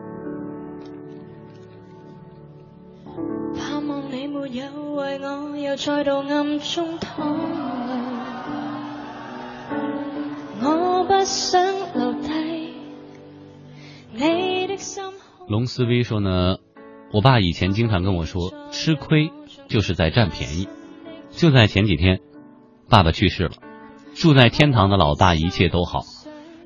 [5.82, 7.40] 再度暗中淌
[10.60, 11.58] 淚，我不想
[11.94, 12.74] 留低
[14.12, 15.02] 你的心。
[15.48, 16.58] 龙思威说呢，
[17.14, 19.30] 我爸以前经常跟我说，吃亏
[19.68, 20.68] 就是在占便宜。
[21.30, 22.20] 就在前几天，
[22.90, 23.52] 爸爸去世了，
[24.14, 26.00] 住在天堂的老爸一切都好。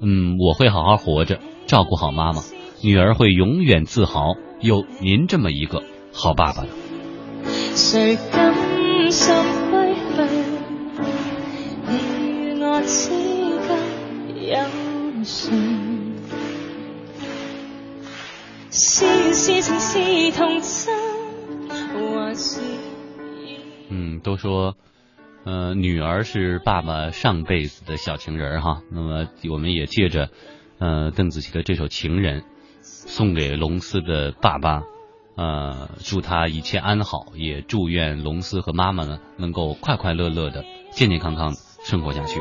[0.01, 2.43] 嗯，我会好好活着，照顾好妈妈，
[2.83, 6.71] 女儿会永远自豪有您这么一个好爸爸的。
[9.15, 9.31] 誰甘心
[9.71, 10.19] 歸去？
[11.87, 11.91] 你
[12.27, 12.95] 與我之
[13.69, 13.71] 間
[14.51, 14.59] 有
[15.23, 15.31] 誰？
[18.73, 20.93] 是情是童真，
[23.89, 24.75] 嗯，都说，
[25.45, 28.83] 呃，女儿是爸爸上辈子的小情人哈。
[28.91, 30.29] 那么我们也借着，
[30.81, 32.41] 呃，邓紫棋的这首《情人》，
[32.83, 34.83] 送给龙思的爸爸，
[35.37, 41.55] 呃，祝他一切安好，也祝愿龙思和妈妈呢能够快快乐乐的、健健康康
[41.85, 42.41] 生活下去。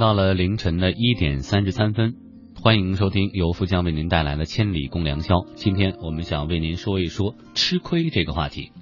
[0.00, 2.14] 到了凌晨的一点三十三分，
[2.58, 5.34] 欢迎收听由富江为您带来的《千里共良宵》。
[5.56, 8.72] 今天我们想为您说一说吃亏这个话题。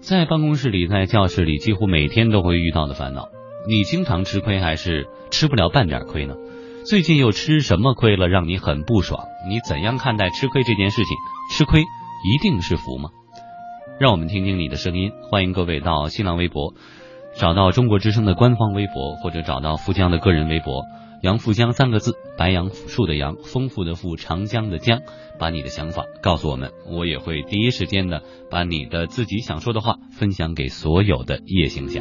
[0.00, 3.30] 在办公室里，在教室里，几乎每天都会遇到的烦恼。
[3.66, 6.34] 你经常吃亏，还是吃不了半点亏呢？
[6.84, 9.24] 最近又吃什么亏了，让你很不爽？
[9.48, 11.16] 你怎样看待吃亏这件事情？
[11.56, 13.08] 吃亏一定是福吗？
[13.98, 15.10] 让我们听听你的声音。
[15.30, 16.74] 欢迎各位到新浪微博
[17.38, 20.82] 找到中国之声的官方微博，或者找到富江的个人微博
[21.22, 25.02] “杨富江”三个字，白杨树的杨，丰富的富，长江的江，
[25.38, 32.00] 把你的想法告诉我们，我也会第一时间的把你的自己想说的话分享给所有的夜行侠。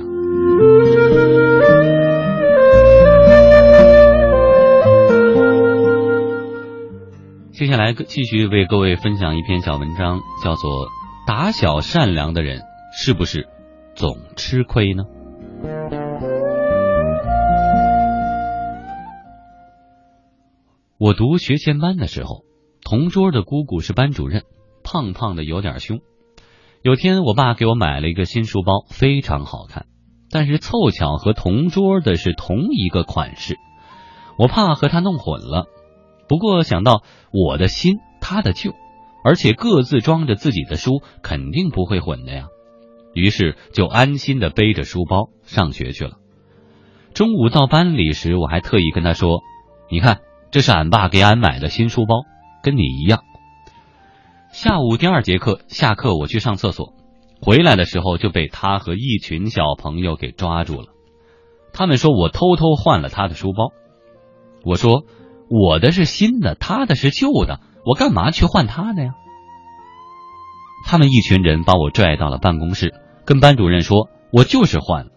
[7.51, 10.87] 接下来继续为各位分享一篇小文章，叫做
[11.27, 12.61] 《打小善良的人
[12.91, 13.47] 是不是
[13.93, 15.03] 总吃亏呢？
[20.99, 22.43] 我读学前班的时候，
[22.83, 24.45] 同桌的姑姑是班主任，
[24.83, 25.99] 胖胖的有点凶。
[26.81, 29.85] 有天，我爸给我买了一个新书包，非常好看，
[30.31, 33.57] 但是凑巧和同桌的是同一个款式，
[34.39, 35.67] 我怕和他弄混了。
[36.27, 38.73] 不过想到我的新，他的旧，
[39.23, 42.47] 而且各自装着自己的书，肯定不会混的呀。
[43.13, 46.17] 于是就安心的背着书包上学去了。
[47.13, 49.41] 中午到班里时，我还特意跟他说
[49.89, 50.21] ：“你看，
[50.51, 52.25] 这是俺爸给俺买的新书包，
[52.63, 53.23] 跟你一样。”
[54.51, 56.93] 下午第二节课下课，我去上厕所，
[57.41, 60.87] 回来的时候就被他和一群小朋友给抓住了。
[61.73, 63.71] 他们说我偷偷换了他的书包，
[64.63, 65.03] 我说
[65.49, 69.11] 我的是新的，他的是旧的，我干嘛去换他的呀？
[70.87, 72.95] 他们一群人把我拽到了办公室，
[73.25, 75.11] 跟班主任说我就是换了。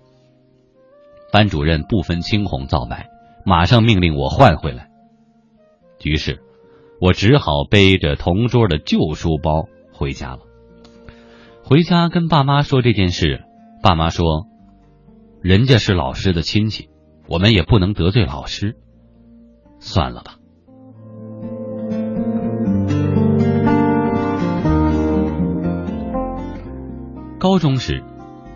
[1.33, 3.09] 班主任不分青红皂白，
[3.47, 4.90] 马上命令我换回来。
[6.09, 6.41] 于是，
[7.01, 10.41] 我只好背着同桌的旧书包回家了。
[11.63, 13.43] 回家跟爸妈说这件事，
[13.83, 14.47] 爸妈说，
[15.43, 16.89] 人家是老师的亲戚，
[17.29, 18.77] 我们也不能得罪老师，
[19.79, 20.37] 算了吧。
[27.39, 28.03] 高中时，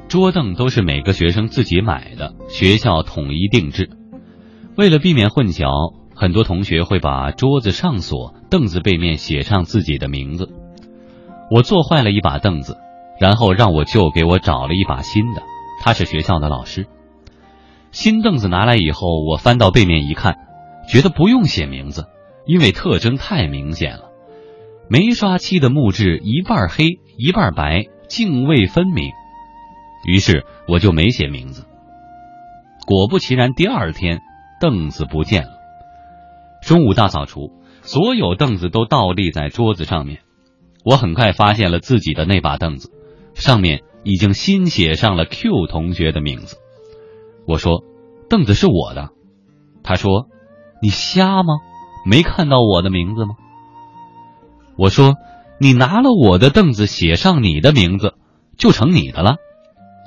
[0.08, 3.88] 桌凳都是每个学生自己买的，学校统一定制。
[4.76, 10.50] 为了避免混淆，很多同学会把桌子上锁、凳子背面写上自己的名字。
[11.50, 12.78] 我坐坏了一把凳子，
[13.20, 15.42] 然后让我舅给我找了一把新的。
[15.82, 16.86] 他是学校的老师。
[17.90, 20.36] 新凳子拿来以后，我翻到背面一看，
[20.88, 22.06] 觉得不用写名字，
[22.46, 24.10] 因为特征太明显了。
[24.88, 29.12] 没刷漆的木质一半黑一半白，泾渭分明。
[30.06, 31.66] 于是我就没写名字。
[32.86, 34.20] 果不其然，第二天
[34.60, 35.53] 凳子不见了。
[36.64, 40.20] 中午大扫除，所有凳子都倒立在桌子上面。
[40.84, 42.90] 我很快发现了自己的那把凳子，
[43.34, 46.56] 上面已经新写上了 Q 同学的名字。
[47.46, 47.84] 我说
[48.30, 49.10] ：“凳子是我的。”
[49.84, 50.28] 他说
[50.80, 51.54] ：“你瞎吗？
[52.06, 53.34] 没看到我的名字吗？”
[54.76, 55.14] 我说
[55.60, 58.14] ：“你拿了我的凳子，写上你的名字，
[58.56, 59.36] 就成你的了。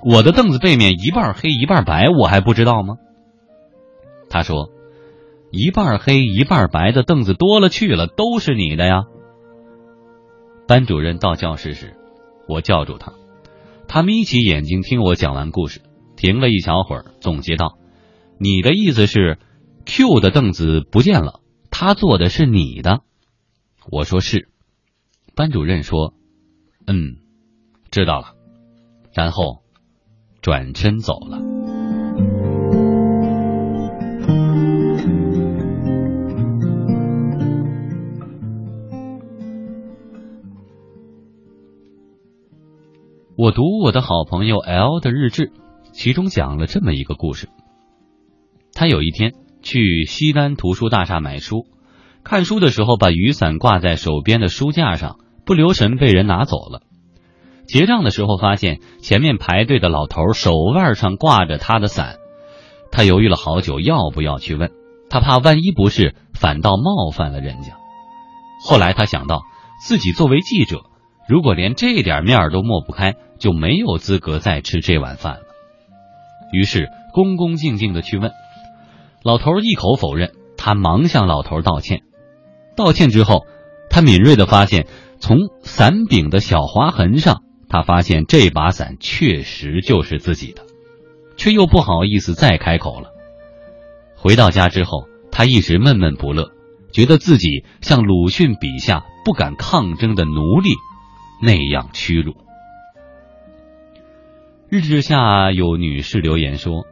[0.03, 2.95] 我的凳子背面一半黑一半白，我还不知道吗？”
[4.29, 4.69] 他说
[5.57, 9.05] ：“一半黑一半白的凳子多了去了，都是你的呀。”
[10.67, 11.95] 班主任到教室时，
[12.47, 13.13] 我叫住他，
[13.87, 15.81] 他眯起眼睛听我讲完故事，
[16.15, 17.77] 停了一小会儿，总结道
[18.37, 19.39] ：“你的意思是
[19.85, 21.39] ，Q 的凳子不见了，
[21.71, 23.01] 他坐的是你的？”
[23.89, 24.49] 我说是。
[25.35, 26.13] 班主任说
[26.85, 27.17] ：“嗯，
[27.89, 28.33] 知道了。”
[29.15, 29.63] 然后
[30.41, 31.76] 转身走了。
[43.37, 45.51] 我读我的好朋友 L 的日志，
[45.93, 47.49] 其中讲了这么一个故事。
[48.73, 51.67] 他有一天去西单图书大厦买书，
[52.23, 56.81] 看书的时候把雨伞挂在手边的书架上，不留神被人拿走了。
[57.67, 62.15] 结账的时候发现前面排队的老头手腕上挂着他的伞，
[62.91, 64.71] 他犹豫了好久要不要去问，
[65.11, 67.77] 他怕万一不是，反倒冒犯了人家。
[68.65, 69.43] 后来他想到
[69.85, 70.85] 自己作为记者，
[71.29, 75.41] 如果连这点面儿都抹不开，就没有资格再吃这碗饭了。
[76.51, 78.31] 于是恭恭敬敬的去问，
[79.23, 82.03] 老头一口否认，他忙向老头道歉。
[82.75, 83.45] 道歉之后，
[83.89, 84.87] 他敏锐的发现，
[85.19, 90.61] 从伞柄的小划痕上，他发现这把伞确实就是自己的，
[91.35, 93.09] 却又不好意思再开口了。
[94.15, 96.51] 回到家之后，他一直闷闷不乐，
[96.91, 100.69] 觉得自己像鲁迅笔下不敢抗争的奴隶
[101.41, 102.35] 那样屈辱。
[104.69, 106.83] 日志下有女士留言说，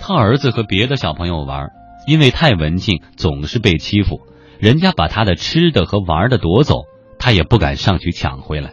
[0.00, 1.68] 她儿子和别的小朋友玩，
[2.06, 4.22] 因为太文静，总是被欺负，
[4.58, 6.84] 人家把他的吃的和玩的夺走，
[7.18, 8.72] 他也不敢上去抢回来，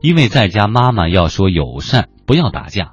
[0.00, 2.92] 因为在家妈妈要说友善，不要打架。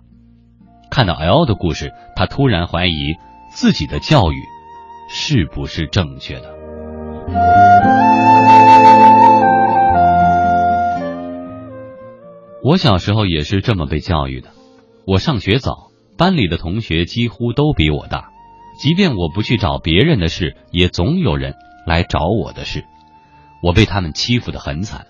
[0.91, 3.13] 看到 L 的故事，他突然怀疑
[3.55, 4.35] 自己的教育
[5.09, 6.53] 是不是正确的。
[12.61, 14.49] 我小时候也是这么被教育的。
[15.05, 18.29] 我上学早，班里的同学几乎都比我大，
[18.79, 21.55] 即便我不去找别人的事，也总有人
[21.85, 22.85] 来找我的事。
[23.61, 25.07] 我被他们欺负的很惨。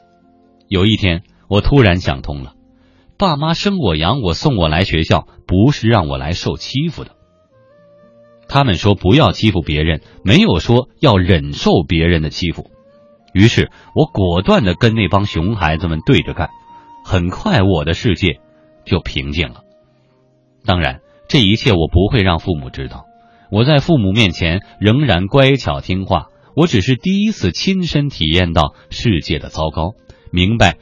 [0.67, 2.53] 有一天，我突然想通了，
[3.17, 7.11] 爸妈生我养我送我来学校，不是让我来受欺负的。
[8.47, 12.71] 他们说不要欺负别人，没有说要忍受别人的欺负。
[13.31, 16.49] 于是我果断的跟那帮熊孩子们对着干，
[17.05, 18.39] 很快我的世界
[18.85, 19.61] 就平静了。
[20.65, 23.05] 当然，这一切我不会让父母知道。
[23.51, 26.27] 我在父母面前仍然乖巧听话。
[26.55, 29.95] 我只是第一次亲身体验到世界的糟糕，
[30.31, 30.77] 明白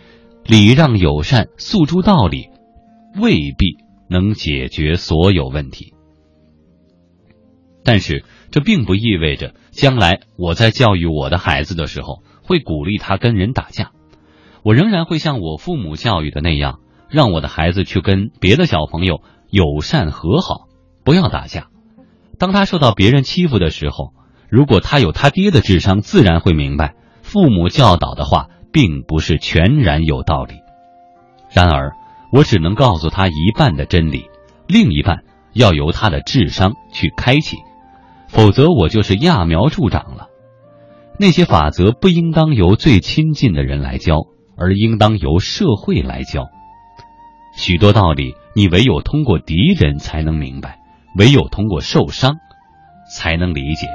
[0.45, 2.49] 礼让友善、诉诸道理，
[3.15, 3.77] 未必
[4.09, 5.93] 能解决所有问题。
[7.85, 13.91] 但是这并不意味着将来我在教育我的孩子的时候会鼓励他跟人打架。
[14.63, 16.79] 我仍然会像我父母教育的那样，
[17.09, 19.21] 让我的孩子去跟别的小朋友
[19.51, 20.67] 友善和好，
[21.03, 21.67] 不要打架。
[22.39, 24.13] 当他受到别人欺负的时候，
[24.49, 30.55] 如果他有他爹的智商，自然会明白，父母教导的话并不是全然有道理。
[31.53, 31.91] 然而，
[32.31, 34.25] 我只能告诉他一半的真理，
[34.67, 35.23] 另一半
[35.53, 37.57] 要由他的智商去开启，
[38.29, 40.27] 否则我就是揠苗助长了。
[41.19, 46.47] 那些法则不应当由最亲近的人来教，而应当由社会来教。
[47.55, 50.79] 许多道理，你唯有通过敌人才能明白，
[51.17, 52.35] 唯有通过受伤，
[53.15, 53.87] 才能理解。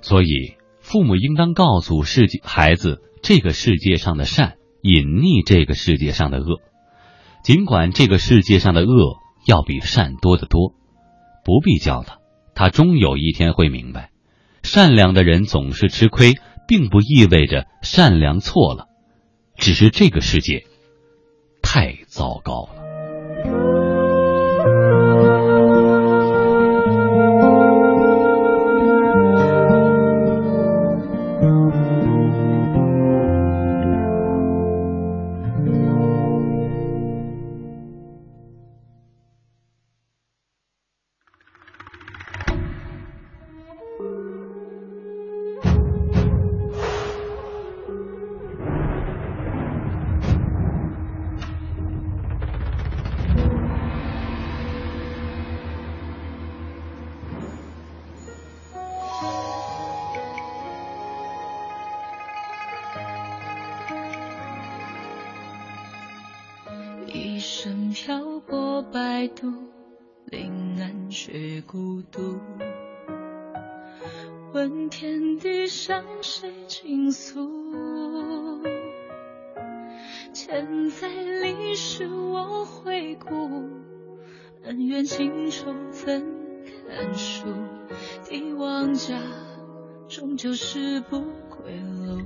[0.00, 6.60] 所以，父母应当告诉世界孩子，这个世界上的善隐匿这个世界上的恶。
[7.42, 10.72] 尽管这个世界上的恶要比善多得多，
[11.44, 12.18] 不必教他，
[12.54, 14.10] 他终有一天会明白，
[14.62, 16.34] 善良的人总是吃亏，
[16.66, 18.88] 并不意味着善良错了，
[19.56, 20.64] 只是这个世界
[21.62, 24.03] 太糟糕了。
[81.00, 83.68] 在历史我回顾，
[84.62, 86.24] 恩怨情仇怎
[86.88, 87.46] 堪数？
[88.28, 89.20] 帝王家
[90.08, 92.20] 终究是不归路。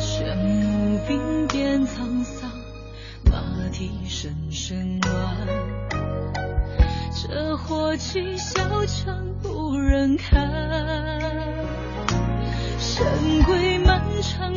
[0.00, 2.50] 玄武兵变沧桑，
[3.26, 5.36] 马蹄声声乱。
[7.14, 10.40] 这火气小城无人看，
[12.78, 13.04] 神
[13.44, 13.67] 归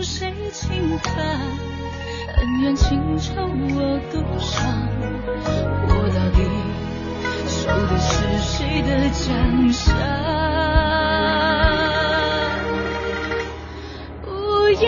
[0.03, 1.40] 谁轻叹？
[2.38, 4.90] 恩怨情仇我独伤，
[5.88, 6.40] 我到底
[7.48, 8.10] 守的是
[8.40, 9.88] 谁的江山？
[14.26, 14.84] 无言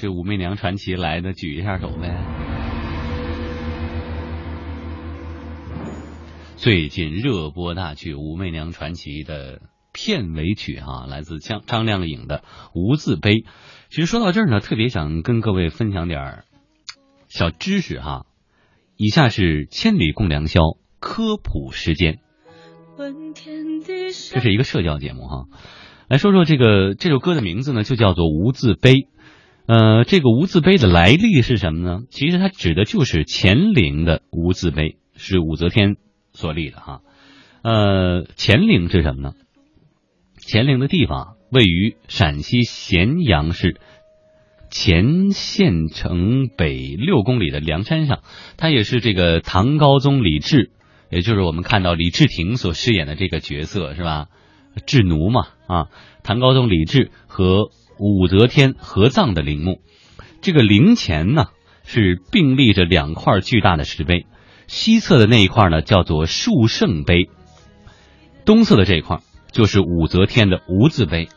[0.00, 2.24] 是武媚娘传奇来的，举一下手呗。
[6.54, 9.60] 最近热播大剧《武媚娘传奇》的
[9.92, 12.38] 片尾曲哈、来自张张靓颖的
[12.74, 13.32] 《无字碑》。
[13.88, 16.44] 其实说到这儿呢，特别想跟各位分享点儿
[17.26, 18.24] 小知识哈。
[18.96, 20.60] 以下是千里共良宵
[21.00, 22.20] 科普时间，
[22.96, 25.46] 这是一个社交节目哈。
[26.06, 28.92] 来说说这个这首歌的名字呢，就叫做《无字碑》。
[29.68, 31.98] 呃，这个无字碑的来历是什么呢？
[32.08, 35.96] 其实它指的就是乾陵的无字碑，是武则天
[36.32, 37.00] 所立的哈。
[37.60, 39.34] 呃，乾陵是什么呢？
[40.50, 43.78] 乾陵的地方位于陕西咸阳市
[44.70, 48.22] 乾县城北六公里的梁山上，
[48.56, 50.70] 它也是这个唐高宗李治，
[51.10, 54.28] 也就是我们看到李治廷所饰演的这个角色是吧？
[54.86, 55.88] 智奴嘛啊，
[56.22, 57.68] 唐高宗李治和
[57.98, 59.80] 武则天合葬的陵墓。
[60.40, 61.46] 这个陵前呢
[61.84, 64.26] 是并立着两块巨大的石碑，
[64.66, 67.28] 西侧的那一块呢叫做树圣碑，
[68.44, 69.18] 东侧的这一块
[69.50, 71.28] 就是武则天的无字碑。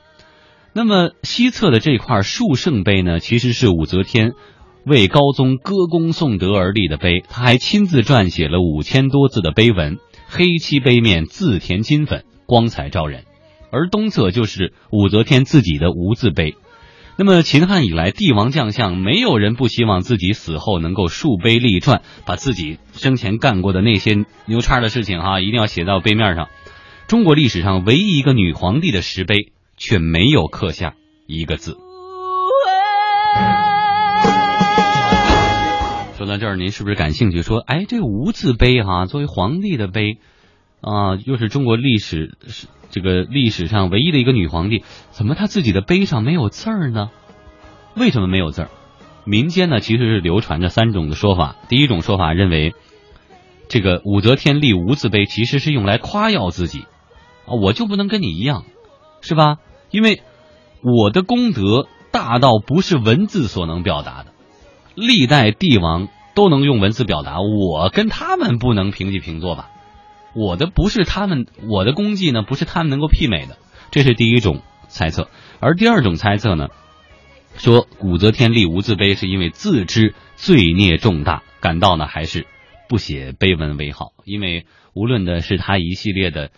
[0.73, 4.33] 那么西侧的这块树圣碑呢，其实是武则天
[4.85, 9.97] 为高宗歌功颂德而立的碑，他还亲自撰写了五千多字的碑文，
[10.27, 13.25] 黑漆碑面自填金粉，光彩照人。
[13.71, 16.55] 而东侧就是武则天自己的无字碑。
[17.17, 26.49] 那么秦汉以来，帝王将相没有人不希望自己死后能够树碑立传，把自己生前干过的那些牛叉的事情哈，一定要写到碑面上。
[27.07, 30.95] 中国历史上唯一一个女皇帝的石碑却没有刻下
[31.27, 31.77] 一个字。
[36.17, 37.41] 说到这儿，您是不是感兴趣？
[37.41, 40.17] 说，哎，这无字碑哈、作为皇帝的碑
[40.79, 47.09] 啊、又是中国历史是这个历史上唯一的一个女皇帝，怎么她自己的碑上没有字儿呢？
[47.95, 48.69] 为什么没有字儿？
[49.23, 51.55] 民间呢其实是流传着三种的说法。
[51.69, 52.73] 第一种说法认为，
[53.69, 56.85] 这个武则天立无字碑其实是用来夸耀自己
[57.45, 58.65] 啊，我就不能跟你一样，
[59.21, 59.57] 是吧？
[59.89, 60.21] 因为
[60.83, 64.31] 我的功德大到不是文字所能表达的，
[64.95, 69.69] 历代帝王都能用文字表达，我跟他们不能平起平坐吧？
[70.33, 73.57] 我的不是他们，我的功绩呢不是他们能够媲美的，
[73.91, 75.29] 这是第一种猜测。
[75.59, 76.69] 而第二种猜测呢，
[77.57, 82.47] 说武则天立无字碑是因为自知罪孽重大，感到呢还是
[82.87, 86.49] 不写碑文为好，因为无论的是他一系列的，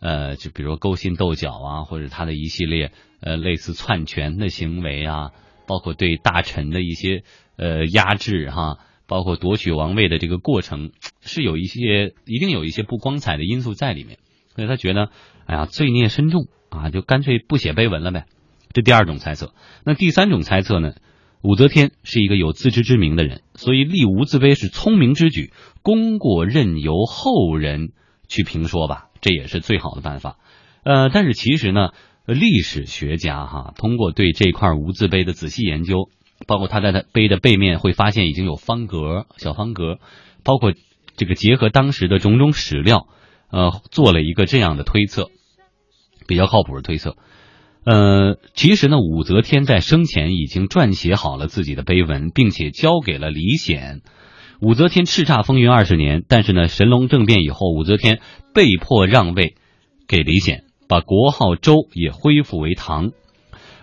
[0.00, 5.30] 呃，就比如勾心斗角啊，或者他的一系列呃类似篡权的行为啊，
[5.66, 7.24] 包括对大臣的一些
[7.56, 14.18] 呃压制哈、包括夺取王位的这个过程， 是有一些一定有一些不光彩的因素在里面，
[14.54, 15.10] 所以他觉得，
[15.46, 18.24] 哎呀，罪孽深重啊，就干脆不写碑文了呗。
[18.72, 19.52] 这第二种猜测。
[19.84, 20.94] 那第三种猜测呢？
[21.42, 25.52] 武则天是一个有自知之明的人，所以立无字碑是聪明之举，
[25.82, 27.88] 功过任由后人
[28.28, 30.38] 去评说吧，这也是最好的办法。
[30.84, 31.90] 呃，但是其实呢，
[32.26, 36.08] 历史学家哈，通过对这块无字碑的仔细研究，
[36.46, 39.98] 包括他在他碑的背面会发现已经有方格、小方格，
[40.44, 40.72] 包括
[41.16, 43.06] 这个结合当时的种种史料，
[43.50, 45.30] 呃，做了一个这样的推测，
[46.26, 47.16] 比较靠谱的推测。
[47.84, 54.02] 呃，其实呢，武则天在生前已经撰写好了自己的碑文，并且交给了李显。
[54.60, 58.20] 武则天叱咤风云二十年，但是呢，神龙政变以后，武则天
[58.54, 59.56] 被迫让位
[60.06, 63.10] 给李显，把国号周也恢复为唐。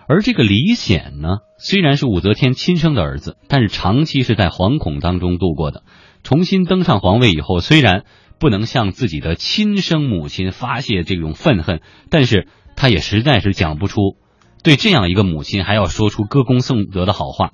[0.08, 5.82] 而这个李显呢，虽然是武则天亲生的儿子，但是长期是在惶恐当中度过的。
[6.22, 8.04] 重新登上皇位以后，虽然
[8.38, 14.16] 不能向自己的亲生母亲发泄这种愤恨，但是他也实在是讲不出
[14.62, 17.52] 对这样一个母亲还要说出歌功颂德的好话，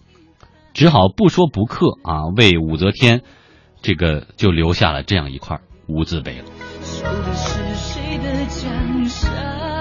[0.72, 3.22] 只好不说不刻啊，为武则天
[3.82, 6.44] 这个就留下了这样一块无字碑了。
[6.82, 9.75] 说的是谁的江山？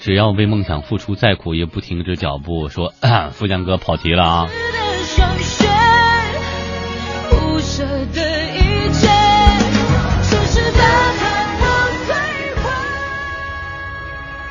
[0.00, 2.68] 只要为梦想付出，再苦也不停止脚步。
[2.68, 2.94] 说，
[3.34, 4.46] 富江哥跑题了啊！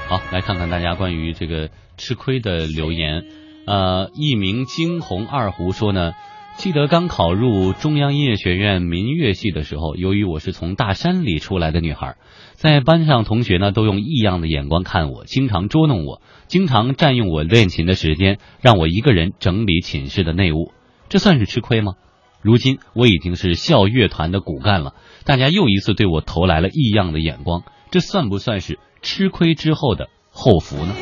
[0.09, 3.23] 好，来看看大家关于这个吃亏的留言。
[3.65, 6.13] 呃，一名惊鸿二胡说呢，
[6.57, 12.15] 记得刚考入中央音乐学院民乐系的时候，由于我是从大山里出来的女孩，
[12.53, 20.71] 在班上同学呢都用异样的眼光看我，经常捉弄我，经常占用我练琴的时间，让我一个人整理寝室的内务，
[21.09, 21.93] 这算是吃亏吗？
[22.41, 24.93] 如今我已经是校乐团的骨干了，
[25.25, 30.93] 大家又一次对我投来了异样的眼光，这算不算是吃亏之后的后福呢？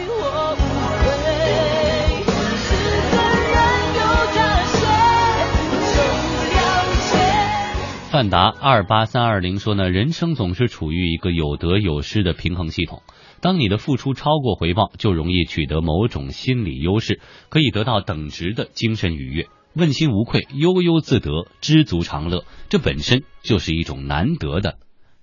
[8.14, 13.02] 范达二八三二零说呢，人生总是处于一个有得有失的平衡系统。
[13.41, 17.19] 当你的付出超过回报，就容易取得某种心理优势，
[17.49, 22.45] 可以得到等值的精神愉悦，问心无愧，悠悠自得，知足常乐。
[22.69, 24.77] 这本身就是一种难得的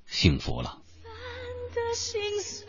[0.07, 0.79] 幸福了。
[1.95, 2.67] 心碎，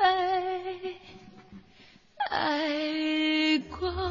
[2.30, 4.11] 爱过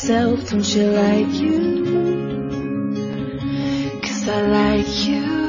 [0.00, 0.50] yourself.
[0.50, 1.60] Don't you like you?
[4.02, 5.40] Cause I like you.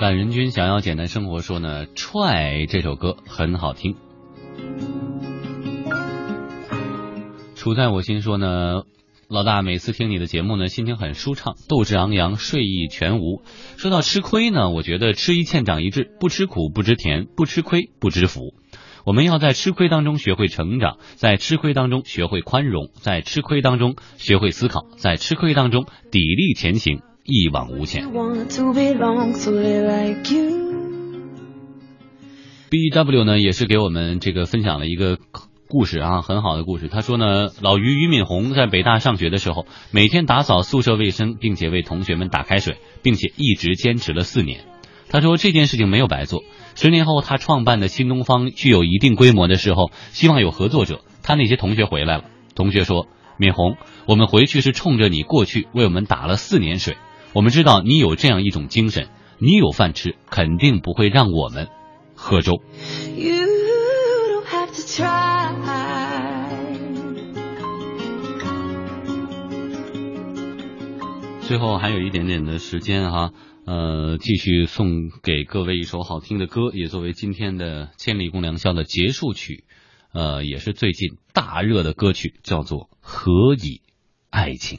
[0.00, 3.96] 懒人君想要简单生活说呢，《踹》这首歌很好听。
[7.54, 8.84] 处在我心说呢，
[9.30, 13.44] 老大每次听你的节目呢，心情很舒畅，斗志昂扬，睡意全无。
[13.76, 18.54] 说到吃亏呢，我觉得吃一堑长一智，不吃苦不知甜，不吃亏不知福。
[19.06, 28.10] 我们要在吃亏当中学会成长，在吃亏当中学会宽容，在吃亏当中学会思考，在吃亏当中砥砺前行，一往无前 You。
[28.10, 30.58] want to belong, so they like you.
[32.68, 35.18] B W 呢也是给我们这个分享了一个
[35.70, 36.88] 故事啊，很好的故事。
[36.88, 44.64] 他说呢，老于俞敏洪在北大上学的时候，每天打扫宿舍卫生，并且为同学们打开水，并且一直坚持了四年。
[45.08, 46.42] 他说这件事情没有白做。
[46.74, 51.02] 十年后，他创办的新东方具有一定规模的时候，希望有合作者。
[51.22, 52.24] 他那些同学回来了，
[52.56, 53.06] 同学说
[53.38, 53.76] ：“敏洪，
[54.06, 56.96] 我们回去是冲着你过去为我们打了四年水。
[57.32, 61.68] 我们知道你有这样一种精神，你有饭吃，肯定不会让我们
[62.16, 62.60] 喝粥。”
[71.42, 73.32] 最后还有一点点的时间哈，
[73.66, 79.62] 呃，继续送给各位一首好听的歌，也作为今天的《千里共良宵》的结束曲，
[80.12, 83.82] 呃，也是最近大热的歌曲，叫做《何以
[84.30, 84.78] 爱情》。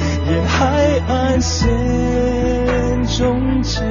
[0.31, 1.69] 沿海岸线
[3.05, 3.81] 终结。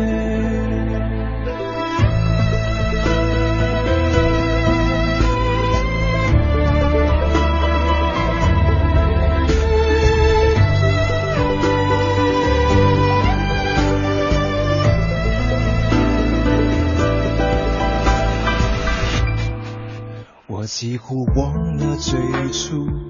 [20.46, 22.18] 我几乎忘了最
[22.50, 23.10] 初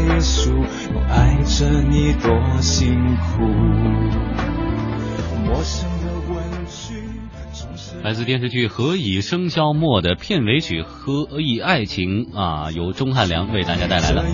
[0.00, 0.50] 结束，
[0.94, 3.42] 我爱着你多辛苦。
[5.44, 6.94] 陌生的问句
[8.02, 14.24] 来自电视剧《何以笙箫默》的片尾曲《何以爱情》啊，由钟汉良为大家带来的。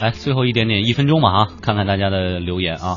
[0.00, 2.96] 来，最后一点点，一分钟吧啊，看看大家的留言啊。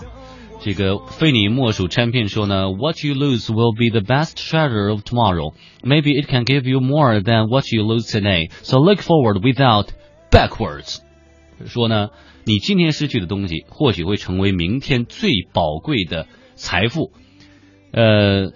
[0.61, 5.53] 这个非你莫属 champion 说呢，What you lose will be the best treasure of tomorrow.
[5.83, 8.49] Maybe it can give you more than what you lose today.
[8.63, 9.89] So look forward without
[10.31, 11.01] backwards.
[11.67, 12.09] 说呢，
[12.45, 17.11] 你今天失去的东西，或许会成为明天最宝贵的财富。
[17.91, 18.51] 呃，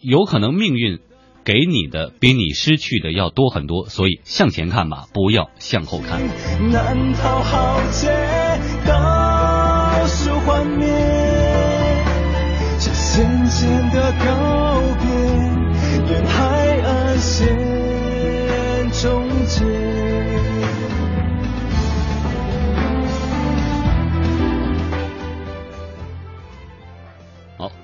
[0.00, 0.98] 有可能命运
[1.44, 6.20] 给你的比你失去的要多很多，所以向前看吧，不要向后看。
[6.70, 8.08] 难逃浩劫，
[8.86, 10.86] 倒数幻灭，
[12.78, 14.12] 这咸咸的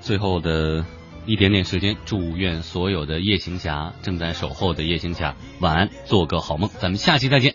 [0.05, 0.85] 最后的
[1.25, 6.69] 一点点时间，祝愿所有的夜行侠正在守候的夜行侠晚安，做个好梦。
[6.79, 7.53] 咱们下期再见。